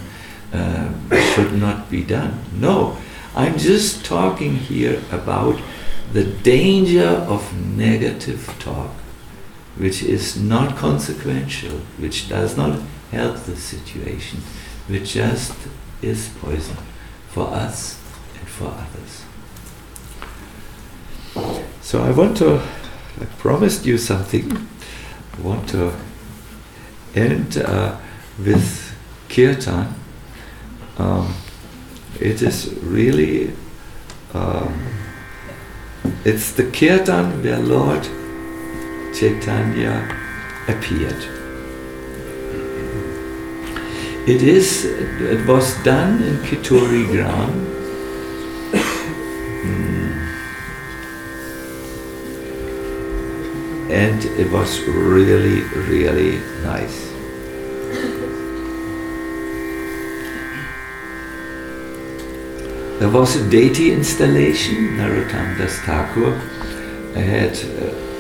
[0.54, 0.92] uh,
[1.34, 2.44] should not be done.
[2.54, 2.98] No,
[3.36, 5.60] I'm just talking here about
[6.12, 8.92] the danger of negative talk,
[9.78, 14.40] which is not consequential, which does not help the situation,
[14.88, 15.54] which just
[16.02, 16.78] is poison
[17.30, 17.98] for us
[18.38, 19.24] and for others.
[21.82, 22.62] So I want to,
[23.22, 24.68] I promised you something.
[25.38, 25.94] I want to
[27.16, 27.98] end uh,
[28.38, 28.96] with
[29.30, 29.94] kirtan.
[30.98, 31.34] Um,
[32.20, 33.54] it is really,
[34.34, 34.88] um,
[36.26, 38.04] it's the kirtan where Lord
[39.14, 40.18] Chaitanya
[40.68, 41.24] appeared.
[44.28, 47.81] It is, it was done in Kheturi Gram.
[53.92, 57.12] And it was really, really nice.
[63.00, 66.38] There was a deity installation, Narottam Das Thakur.
[67.16, 68.12] Had uh,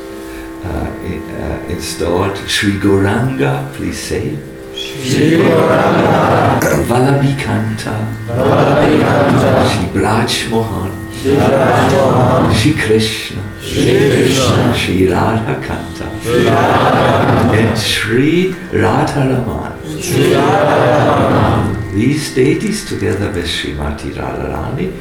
[0.67, 4.38] uh, uh, installed Sri Gauranga, please say.
[4.76, 6.59] Shri Gauranga,
[6.89, 7.95] Vallabhikanta,
[8.28, 16.07] Vallabhikanta, Shri Braj Mohan, Shri Raj Mohan, Shri Krishna, Shri Radha Kanta,
[16.45, 20.03] Radha, and Shri Radharaman.
[20.03, 24.91] Shri Radha, These deities, together with Srimati Radharani,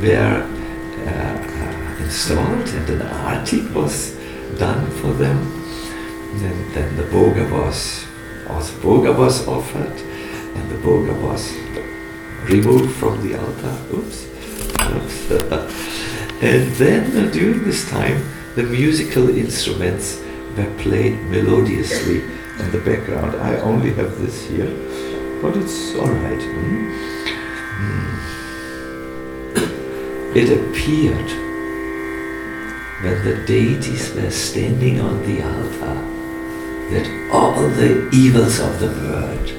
[0.00, 0.46] were
[1.08, 4.16] uh, installed and an arti was
[4.60, 5.38] done for them.
[6.34, 8.04] And then the bhoga was,
[8.48, 9.98] also bhoga was offered,
[10.54, 11.52] and the bhoga was
[12.48, 13.76] removed from the altar.
[13.92, 14.28] Oops.
[14.92, 15.90] Oops.
[16.44, 18.22] and then during this time,
[18.54, 20.20] the musical instruments
[20.56, 22.20] were played melodiously
[22.60, 23.34] in the background.
[23.36, 24.70] I only have this here,
[25.40, 26.42] but it's all right.
[26.42, 26.92] hmm?
[27.80, 28.24] Hmm.
[30.36, 31.30] It appeared
[33.02, 35.96] when the deities were standing on the altar
[36.90, 39.50] that all the evils of the world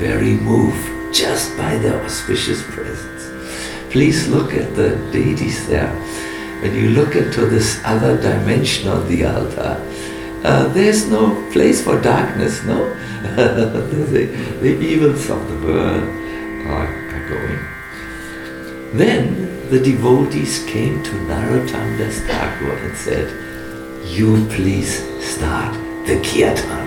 [0.00, 3.15] were removed just by their auspicious presence.
[3.90, 5.92] Please look at the deities there.
[6.62, 9.82] When you look into this other dimension on the altar,
[10.44, 12.88] uh, there's no place for darkness, no?
[13.36, 16.02] the, the evils of the world
[16.68, 17.76] are, are going.
[18.96, 25.74] Then the devotees came to Narottam Thakur and said, You please start
[26.06, 26.86] the kirtan.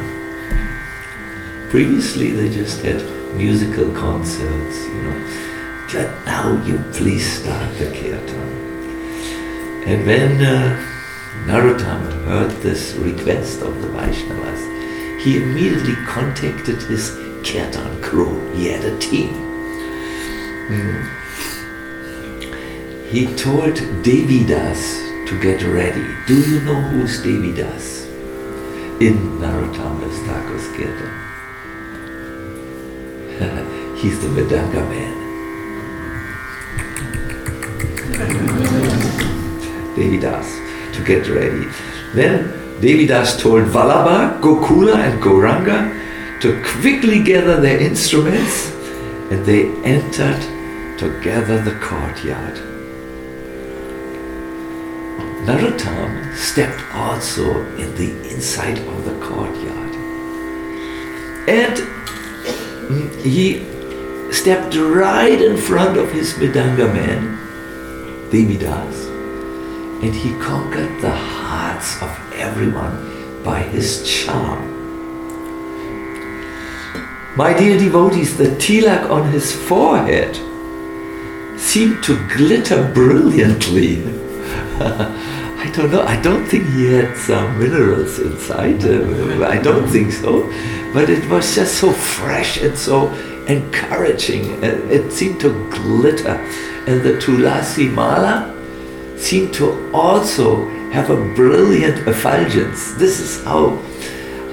[1.69, 3.03] Previously they just had
[3.35, 5.48] musical concerts, you know.
[5.91, 8.49] But now you please start the kirtan.
[9.87, 10.77] And when uh,
[11.47, 14.61] Narottam heard this request of the Vaishnavas,
[15.23, 18.53] he immediately contacted his kirtan crew.
[18.53, 19.33] He had a team.
[20.69, 21.01] Hmm.
[23.09, 23.73] He told
[24.03, 26.05] Devidas to get ready.
[26.27, 28.05] Do you know who's Devidas?
[29.01, 31.13] In Narottam Das Thakur's kirtan.
[33.97, 35.18] He's the Mridanga man.
[39.95, 40.47] Devidas
[40.93, 41.65] to get ready.
[42.13, 42.51] Then
[42.81, 48.71] Devidas told Vallabha, Gokula, and Gauranga to quickly gather their instruments
[49.31, 50.41] and they entered
[50.99, 52.55] to gather the courtyard.
[55.45, 59.95] Narottam stepped also in the inside of the courtyard.
[61.47, 61.77] And
[62.87, 63.63] mm, he
[64.31, 67.38] stepped right in front of his Mridanga man,
[68.31, 69.09] Devidas,
[70.03, 74.69] and he conquered the hearts of everyone by his charm.
[77.35, 80.35] My dear devotees, the tilak on his forehead
[81.59, 84.03] seemed to glitter brilliantly.
[84.79, 88.83] I don't know, I don't think he had some minerals inside.
[88.83, 90.43] I don't think so.
[90.93, 93.07] But it was just so fresh and so
[93.49, 94.63] encouraging.
[94.63, 96.37] It seemed to glitter.
[96.87, 98.55] And the Tulasi Mala
[99.17, 102.93] seemed to also have a brilliant effulgence.
[102.95, 103.75] This is how,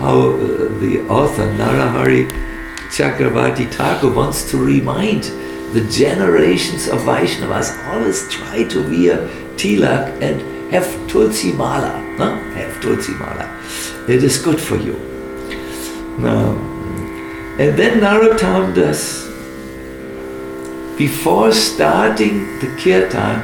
[0.00, 2.28] how uh, the author Narahari
[2.90, 5.24] Chakravarti Thakur wants to remind
[5.72, 10.40] the generations of Vaishnavas always try to wear tilak and
[10.72, 12.00] have tulsi mala.
[12.18, 12.34] No?
[12.54, 13.46] Have tulsi mala.
[14.08, 14.94] It is good for you.
[16.18, 16.75] Now,
[17.58, 19.24] and then Narottam Das,
[20.98, 23.42] before starting the kirtan,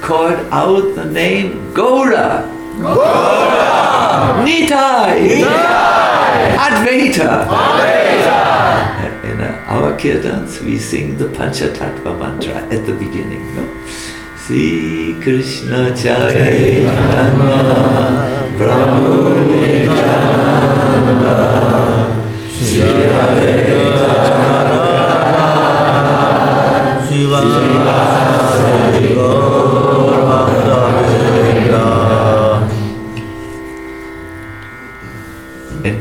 [0.00, 2.46] called out the name Gaura.
[2.78, 4.44] Gaura!
[4.46, 5.42] Nitai!
[5.42, 6.56] Nitai!
[6.56, 7.46] Advaita!
[7.48, 8.38] Advaita!
[9.24, 13.54] In our kirtans, we sing the Panchatattva mantra at the beginning.
[13.56, 13.64] No?
[14.36, 17.26] Sri Krishna Chaitanya
[18.56, 20.48] Prabhu Nityananda
[22.58, 22.66] And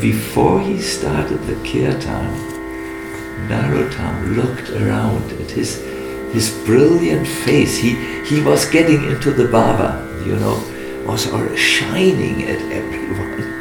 [0.01, 2.34] before he started the kirtan,
[3.47, 5.80] Narottam looked around at his
[6.34, 7.78] his brilliant face.
[7.78, 7.93] He
[8.26, 10.60] he was getting into the bhava, you know,
[11.05, 13.58] was shining at everyone.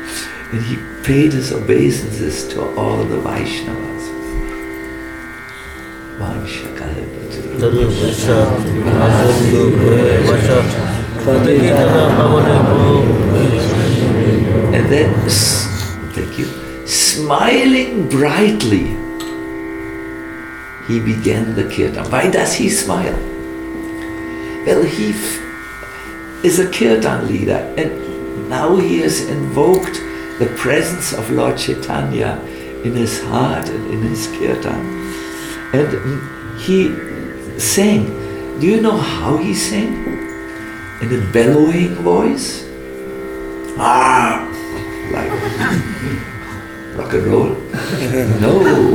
[0.52, 3.84] And he paid his obeisances to all the Vaishnavas.
[14.74, 15.12] And then,
[16.14, 16.46] thank you,
[16.86, 18.86] smiling brightly,
[20.86, 22.08] he began the kirtan.
[22.10, 23.18] Why does he smile?
[24.64, 25.12] Well, he
[26.46, 30.00] is a kirtan leader, and now he has invoked
[30.38, 32.38] the presence of Lord Chaitanya
[32.84, 35.12] in his heart and in his kirtan.
[35.72, 36.88] And he
[37.58, 38.06] sang.
[38.60, 39.92] Do you know how he sang?
[41.00, 42.64] In a bellowing voice.
[43.78, 44.46] Ah,
[45.12, 45.30] like
[46.96, 47.56] rock and roll.
[48.40, 48.94] No,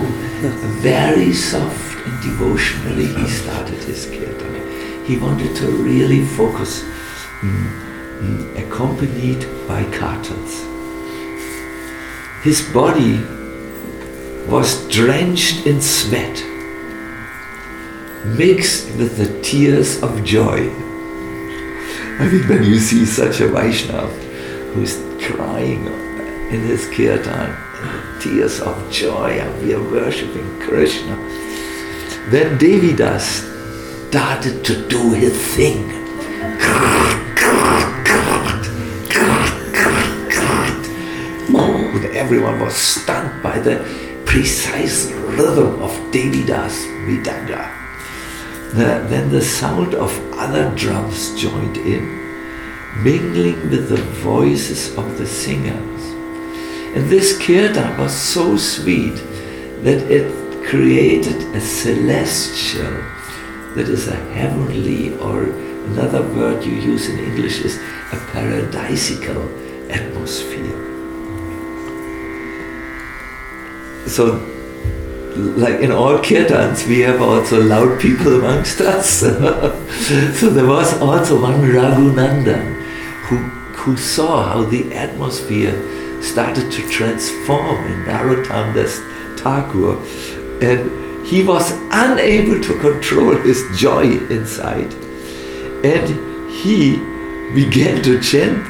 [0.82, 5.06] very soft and devotionally he started his kirtan.
[5.06, 6.84] He wanted to really focus,
[7.42, 7.68] mm,
[8.22, 10.71] mm, accompanied by kartals.
[12.44, 13.20] His body
[14.48, 16.44] was drenched in sweat,
[18.26, 20.70] mixed with the tears of joy.
[22.20, 24.10] I mean, when you see such a Vaishnav
[24.74, 25.86] who's crying
[26.52, 27.56] in his kirtan,
[28.20, 31.16] tears of joy, and we are worshipping Krishna.
[32.32, 33.48] Then Devidas
[34.10, 35.90] started to do his thing.
[42.32, 43.76] Everyone was stunned by the
[44.24, 47.70] precise rhythm of Devidas Mridanga.
[48.72, 52.04] Then the sound of other drums joined in,
[53.04, 56.04] mingling with the voices of the singers.
[56.96, 59.16] And this kirtan was so sweet
[59.84, 60.32] that it
[60.66, 62.94] created a celestial,
[63.76, 65.52] that is a heavenly, or
[65.92, 70.91] another word you use in English is a paradisical atmosphere.
[74.08, 74.48] So,
[75.36, 79.20] like in all kirtans, we have also loud people amongst us.
[80.40, 82.82] so there was also one Raghunandan
[83.28, 85.74] who, who saw how the atmosphere
[86.22, 89.00] started to transform in Narottam Das
[89.42, 89.98] Thakur
[90.62, 94.94] and he was unable to control his joy inside
[95.84, 96.98] and he
[97.56, 98.64] began to chant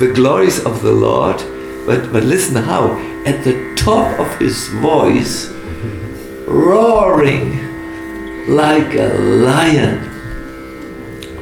[0.00, 1.36] the glories of the Lord
[1.86, 2.94] but, but listen how
[3.28, 5.50] at the top of his voice
[6.46, 7.46] roaring
[8.48, 9.08] like a
[9.48, 9.98] lion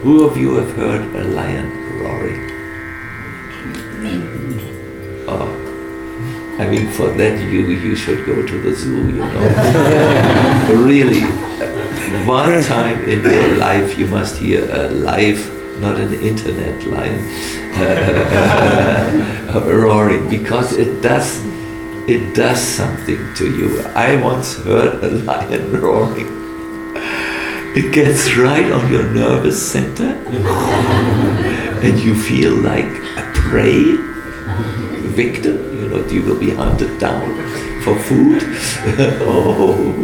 [0.02, 1.68] who of you have heard a lion
[2.00, 2.42] roaring
[5.28, 5.48] Oh,
[6.58, 9.40] I mean, for that you you should go to the zoo, you know.
[10.90, 11.22] really,
[12.30, 15.42] one time in your life you must hear a live,
[15.80, 17.20] not an internet lion,
[17.82, 21.42] uh, roaring because it does
[22.08, 23.80] it does something to you.
[23.94, 26.28] I once heard a lion roaring.
[27.76, 30.04] It gets right on your nervous center,
[31.84, 32.86] and you feel like
[33.16, 33.96] a prey
[35.16, 37.36] victim, you know, you will be hunted down
[37.86, 38.42] for food.
[39.22, 39.94] oh,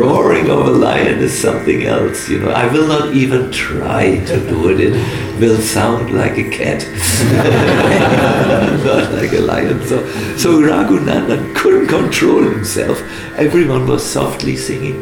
[0.00, 2.50] roaring of a lion is something else, you know.
[2.50, 4.80] I will not even try to do it.
[4.80, 6.82] It will sound like a cat,
[8.84, 9.86] not like a lion.
[9.86, 10.04] So,
[10.36, 13.00] so Raghunandan couldn't control himself.
[13.36, 14.98] Everyone was softly singing.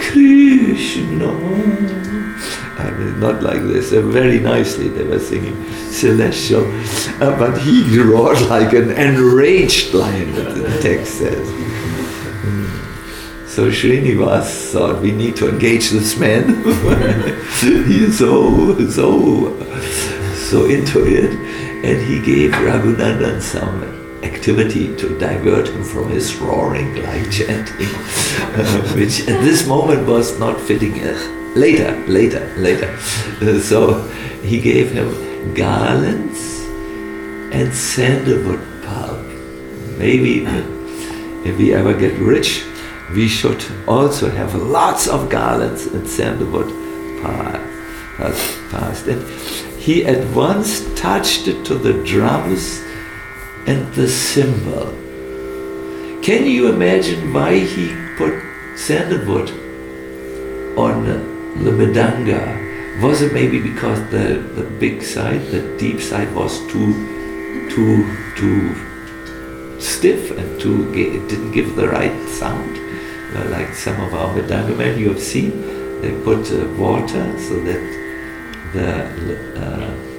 [0.00, 1.81] Krishna.
[3.22, 3.92] Not like this.
[3.92, 5.56] Very nicely they were singing
[5.90, 6.64] celestial,
[7.22, 10.34] uh, but he roared like an enraged lion.
[10.34, 11.62] The text says.
[13.52, 16.64] So Srinivas thought we need to engage this man.
[17.60, 19.54] he is so so
[20.48, 21.30] so into it,
[21.84, 23.84] and he gave Raghunandan some
[24.22, 27.94] activity to divert him from his roaring like chanting,
[28.56, 30.94] uh, which at this moment was not fitting.
[31.04, 32.96] Uh, later, later, later.
[33.62, 34.02] So
[34.42, 36.60] he gave him garlands
[37.52, 39.26] and sandalwood pulp.
[39.98, 40.44] Maybe
[41.44, 42.64] if we ever get rich,
[43.14, 46.70] we should also have lots of garlands and sandalwood
[48.70, 49.06] past.
[49.06, 49.22] And
[49.78, 52.80] he at once touched it to the drums
[53.66, 54.86] and the cymbal.
[56.22, 58.40] Can you imagine why he put
[58.76, 59.50] sandalwood
[60.78, 63.02] on the Mridanga?
[63.02, 66.92] Was it maybe because the, the big side, the deep side was too
[67.70, 72.78] too too stiff and too it didn't give the right sound?
[73.34, 75.50] Uh, like some of our Mridanga men you have seen,
[76.02, 77.82] they put uh, water so that
[78.72, 78.90] the
[79.56, 80.12] uh,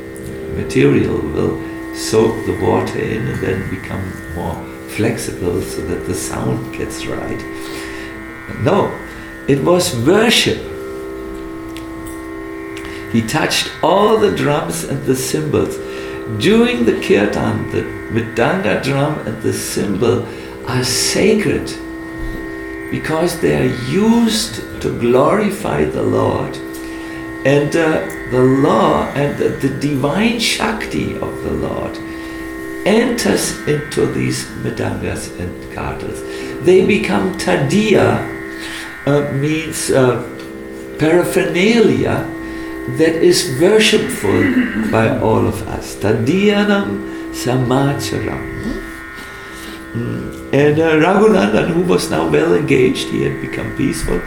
[0.56, 4.04] material will soak the water in and then become
[4.36, 4.56] more
[4.90, 7.40] flexible so that the sound gets right.
[8.62, 8.92] No,
[9.48, 10.73] it was worship.
[13.14, 15.78] He touched all the drums and the cymbals.
[16.42, 20.28] During the kirtan, the mridanga drum and the cymbal
[20.68, 21.72] are sacred
[22.92, 26.58] because they are used to glorify the Lord
[27.46, 28.00] And uh,
[28.32, 31.98] the law and the, the divine Shakti of the Lord
[32.88, 36.24] enters into these Mridangas and kartals.
[36.64, 38.24] They become tadiya,
[39.06, 40.24] uh, means uh,
[41.00, 42.33] paraphernalia
[42.98, 45.96] that is worshipful by all of us.
[45.96, 48.54] Tadiyanam samacharam.
[49.94, 50.54] Mm.
[50.54, 54.20] And uh, Raghunandan, who was now well engaged, he had become peaceful,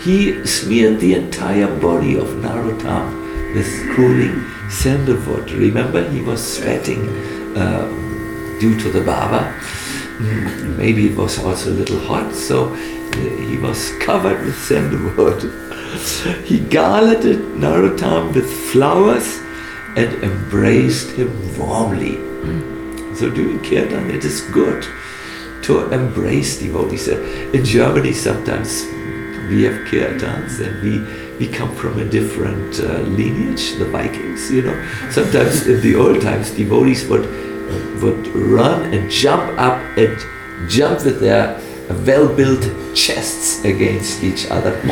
[0.00, 5.50] he smeared the entire body of Narottam with cooling sandalwood.
[5.50, 7.08] Remember, he was sweating
[7.56, 7.86] uh,
[8.60, 9.52] due to the bhava.
[10.18, 15.71] Mm, maybe it was also a little hot, so uh, he was covered with sandalwood.
[16.44, 19.38] He garlanded Narottam with flowers
[19.96, 22.16] and embraced him warmly.
[23.14, 24.86] So during Kirtan, it is good
[25.62, 27.08] to embrace devotees.
[27.08, 28.84] In Germany, sometimes
[29.48, 34.62] we have Kirtans and we, we come from a different uh, lineage, the Vikings, you
[34.62, 34.88] know.
[35.10, 37.26] Sometimes in the old times, devotees would,
[38.02, 40.18] would run and jump up and
[40.70, 41.60] jump with their
[42.06, 42.64] well-built
[42.94, 44.78] chests against each other.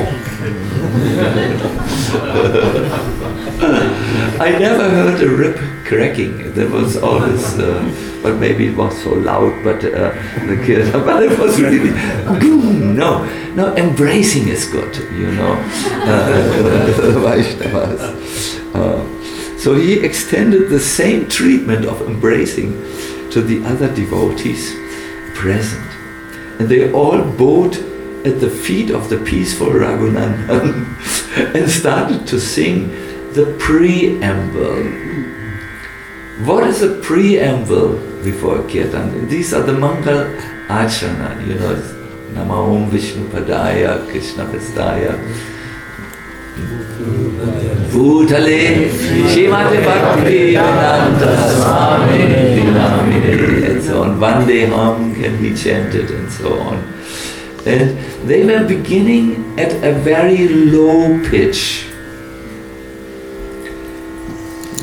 [4.40, 6.53] I never heard a rib cracking.
[6.55, 7.82] There was always, uh,
[8.22, 9.62] but maybe it was so loud.
[9.62, 10.12] But uh,
[10.46, 11.90] the kid, but it was really
[12.40, 12.96] boom.
[12.96, 13.24] No,
[13.55, 13.74] no.
[13.76, 15.53] Embracing is good, you know.
[16.09, 18.16] Uh,
[18.70, 19.03] Uh,
[19.59, 22.70] so he extended the same treatment of embracing
[23.32, 24.72] to the other devotees
[25.34, 25.90] present,
[26.61, 27.89] and they all bowed
[28.24, 32.88] at the feet of the peaceful Raghunandan and started to sing
[33.32, 34.84] the preamble.
[36.44, 39.28] What is a preamble before Kirtan?
[39.28, 40.24] These are the Mangal
[40.68, 41.74] Acharana, you know,
[42.34, 45.16] Nama Om Vishnu Padaya, Krishna Vestaya.
[47.90, 48.90] Bhutale,
[49.32, 52.18] Shimate Bhakti Vedanta Swami
[52.54, 54.20] Dinamine, and so on.
[54.20, 56.99] Vandeham can be chanted and so on.
[57.70, 57.96] And
[58.28, 61.86] they were beginning at a very low pitch.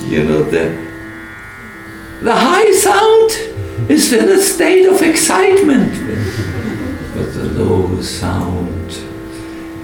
[0.05, 0.65] You know, the,
[2.21, 5.91] the high sound is in a state of excitement.
[7.13, 8.91] But the low sound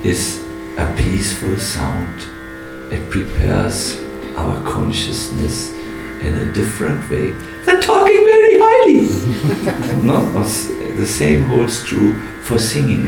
[0.05, 0.41] is
[0.77, 2.21] a peaceful sound.
[2.89, 3.99] It prepares
[4.37, 5.73] our consciousness
[6.21, 7.31] in a different way
[7.65, 8.22] than talking
[10.03, 10.43] no,
[10.97, 13.07] the same holds true for singing.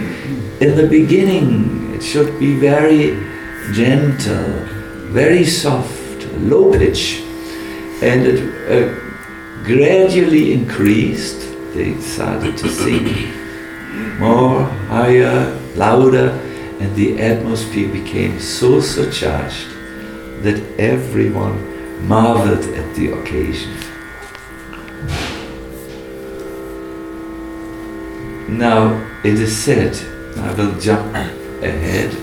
[0.62, 3.20] In the beginning, it should be very
[3.74, 4.46] gentle,
[5.12, 7.22] very soft, low pitch,
[8.02, 8.40] and it
[8.70, 8.94] uh,
[9.64, 11.42] gradually increased.
[11.74, 13.34] They started to sing
[14.20, 16.30] more, higher, louder,
[16.80, 19.68] and the atmosphere became so surcharged
[20.44, 23.85] that everyone marveled at the occasion.
[28.58, 29.94] Now it is said,
[30.38, 32.14] I will jump ahead,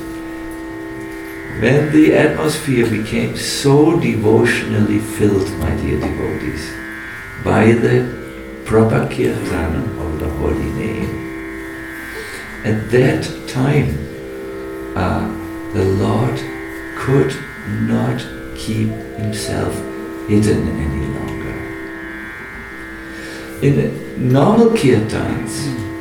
[1.61, 6.73] when the atmosphere became so devotionally filled, my dear devotees,
[7.45, 11.11] by the proper kirtan of the holy name,
[12.65, 13.91] at that time
[14.97, 15.29] uh,
[15.75, 16.41] the Lord
[16.97, 17.37] could
[17.83, 18.25] not
[18.57, 18.89] keep
[19.21, 19.75] himself
[20.29, 21.57] hidden any longer.
[23.61, 25.92] In normal kirtans,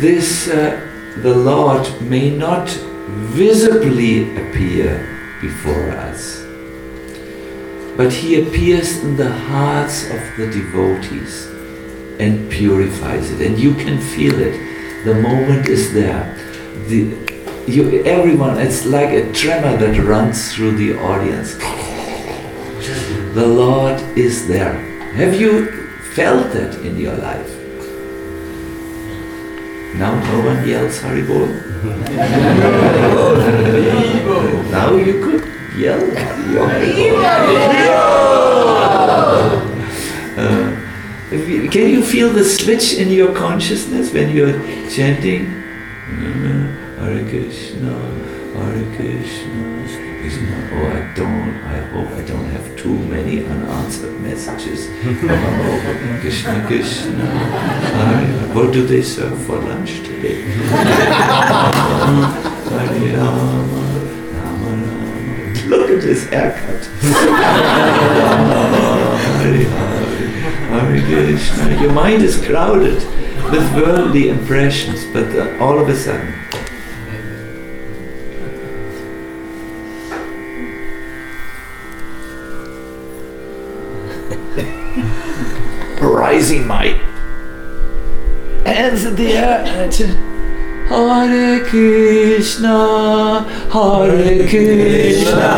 [0.00, 0.80] this uh,
[1.22, 2.68] the Lord may not
[3.34, 5.04] visibly appear
[5.40, 6.44] before us,
[7.96, 11.46] but he appears in the hearts of the devotees
[12.20, 15.04] and purifies it, and you can feel it.
[15.04, 16.34] The moment is there.
[16.86, 17.28] The,
[17.66, 21.54] you, everyone, it's like a tremor that runs through the audience.
[23.34, 24.74] The Lord is there.
[25.14, 25.66] Have you
[26.14, 27.57] felt that in your life?
[29.94, 31.48] Now no one yells Haribol.
[34.70, 35.44] now you could
[35.78, 36.00] yell
[40.38, 44.58] uh, Can you feel the switch in your consciousness when you're
[44.90, 45.46] chanting?
[46.98, 47.94] Hare Krishna,
[48.54, 50.70] Hare Krishna, Krishna.
[50.72, 54.88] Oh, I don't, I hope I don't have too many unanswered messages.
[55.04, 58.54] oh, Krishna, Krishna, Hare.
[58.54, 60.44] What do they serve for lunch today?
[65.68, 66.88] Look at his haircut.
[71.80, 73.02] Your mind is crowded
[73.50, 76.34] with worldly impressions, but uh, all of a sudden,
[86.38, 86.86] raising my
[88.64, 89.92] hands in the and
[90.88, 95.50] Hare Krishna, Hare Krishna.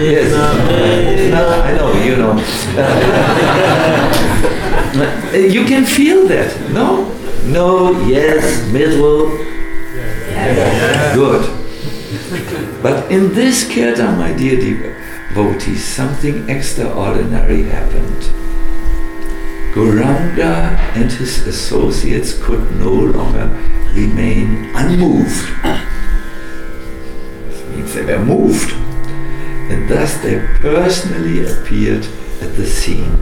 [0.00, 0.32] Yes,
[1.32, 2.34] I know, you know.
[5.54, 7.06] you can feel that, no?
[7.44, 9.28] No, yes, middle.
[11.14, 11.44] Good.
[12.82, 18.46] But in this kirtan, my dear devotees, something extraordinary happened.
[19.76, 23.46] Gauranga and his associates could no longer
[23.92, 25.52] remain unmoved.
[27.50, 28.72] This means they were moved.
[28.72, 32.06] And thus they personally appeared
[32.40, 33.18] at the scene.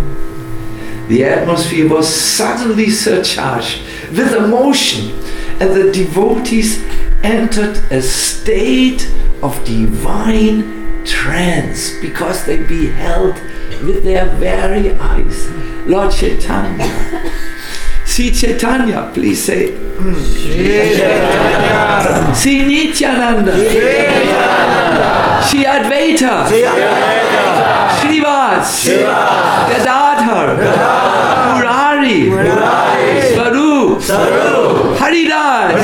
[1.09, 5.11] The atmosphere was suddenly surcharged with emotion,
[5.61, 6.81] and the devotees
[7.25, 13.35] entered a state of divine trance because they beheld
[13.85, 15.49] with their very eyes
[15.87, 16.87] Lord Chaitanya.
[18.07, 19.73] See Chaitanya, please say.
[19.95, 20.11] Mm.
[22.35, 23.55] See Nityananda.
[25.49, 26.35] See Advaita.
[28.01, 28.87] Srivas.
[29.71, 30.49] Gadadhar.
[31.55, 32.21] Murari.
[33.33, 34.03] Swarup.
[34.99, 35.81] Haridas.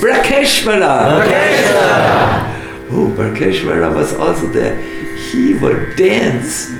[0.00, 0.94] Vakreshwara.
[2.90, 4.80] Oh, Vakreshwara was also there.
[5.30, 6.70] He would dance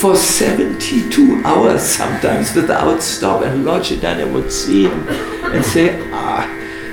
[0.00, 3.42] for 72 hours sometimes without stop.
[3.44, 6.48] And Lord Chaitanya would see him and say, ah,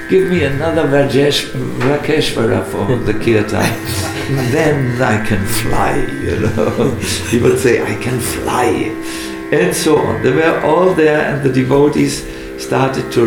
[0.09, 1.49] give me another Rajesh,
[1.79, 3.65] Vakreshwara for the kirtan.
[4.51, 6.95] then I can fly, you know.
[7.31, 8.67] he would say, I can fly.
[9.51, 10.21] And so on.
[10.21, 12.23] They were all there and the devotees
[12.63, 13.23] started to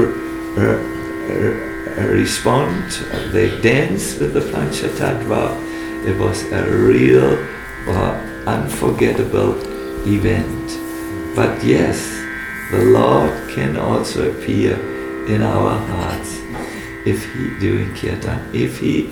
[0.56, 2.90] uh, uh, respond.
[3.32, 6.06] They danced with the Panchatattva.
[6.06, 7.38] It was a real,
[7.88, 9.54] uh, unforgettable
[10.06, 10.78] event.
[11.36, 11.98] But yes,
[12.70, 14.74] the Lord can also appear
[15.26, 16.38] in our hearts
[17.04, 19.10] if he doing kirtan, if he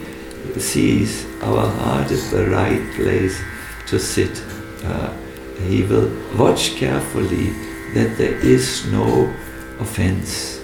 [0.58, 3.40] sees our heart is the right place
[3.86, 4.42] to sit.
[4.84, 5.12] Uh,
[5.68, 7.50] he will watch carefully
[7.94, 9.32] that there is no
[9.78, 10.59] offense.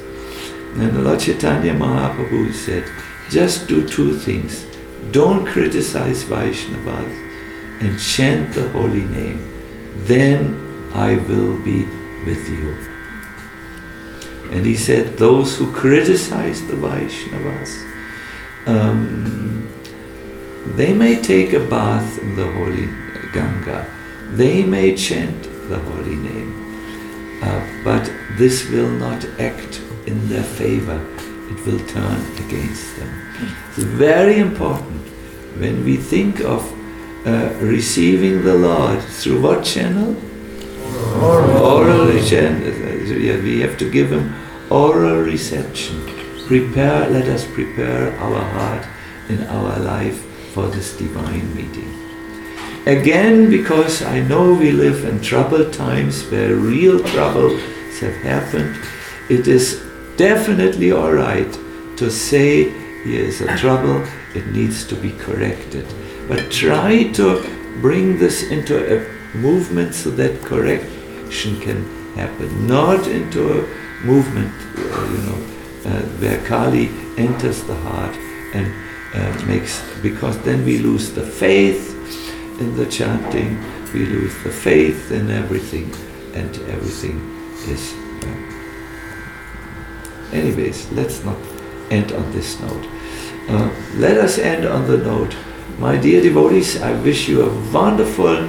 [0.79, 2.85] And the Lord Chaitanya Mahaprabhu said,
[3.31, 4.67] just do two things.
[5.11, 9.57] Don't criticize Vaishnavas and chant the holy name
[10.05, 11.85] then I will be
[12.25, 12.77] with you.
[14.53, 17.73] And he said, those who criticize the Vaishnavas,
[18.67, 19.69] um,
[20.77, 22.89] they may take a bath in the holy
[23.33, 23.87] Ganga,
[24.31, 31.01] they may chant the holy name, uh, but this will not act in their favor.
[31.51, 33.11] It will turn against them.
[33.69, 35.03] It's very important
[35.59, 36.63] when we think of
[37.27, 40.17] uh, receiving the Lord through what channel?
[41.23, 42.61] Oral, oral channel.
[42.63, 44.35] We have to give him
[44.71, 46.05] oral reception.
[46.47, 48.87] Prepare, let us prepare our heart
[49.29, 50.21] in our life
[50.53, 51.93] for this divine meeting.
[52.87, 57.61] Again, because I know we live in troubled times where real troubles
[57.99, 58.77] have happened,
[59.29, 59.86] it is
[60.17, 61.53] definitely all right
[61.97, 62.71] to say
[63.05, 64.05] here is a trouble,
[64.35, 65.87] it needs to be corrected
[66.29, 67.43] but try to
[67.81, 75.11] bring this into a movement so that correction can happen, not into a movement, uh,
[75.13, 75.39] you know,
[75.87, 78.17] uh, where Kali enters the heart
[78.55, 78.73] and
[79.15, 81.93] uh, makes, because then we lose the faith
[82.61, 83.59] in the chanting,
[83.93, 85.93] we lose the faith in everything,
[86.35, 87.19] and everything
[87.69, 88.06] is.
[90.33, 91.39] Uh, anyways, let's not
[91.91, 92.87] end on this note.
[93.49, 95.35] Uh, let us end on the note
[95.79, 98.49] my dear devotees, I wish you a wonderful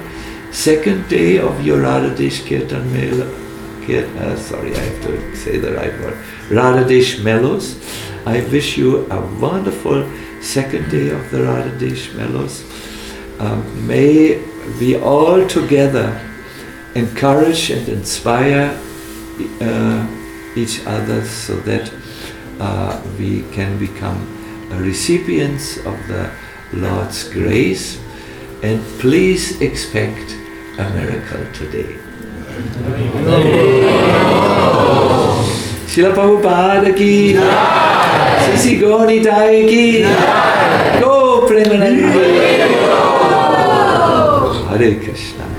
[0.50, 3.26] second day of your Radhadesh Kirtan Mela.
[3.26, 6.14] Uh, sorry, I have to say the right word.
[6.48, 7.76] Radhadesh Mellows.
[8.24, 10.10] I wish you a wonderful
[10.40, 12.64] second day of the Radhadesh Mellows.
[13.38, 14.42] Um, may
[14.80, 16.18] we all together
[16.94, 18.70] encourage and inspire
[19.60, 20.06] uh,
[20.58, 21.92] each other so that
[22.60, 24.18] uh, we can become
[24.70, 26.30] recipients of the
[26.72, 27.98] Lord's grace,
[28.62, 30.36] and please expect
[30.78, 31.96] a miracle today.
[35.88, 37.34] Srila Prabhupada ki,
[38.44, 40.02] Sisi Gauri ki,
[41.00, 42.04] Go Premanandi.
[44.68, 45.57] Hare Krishna.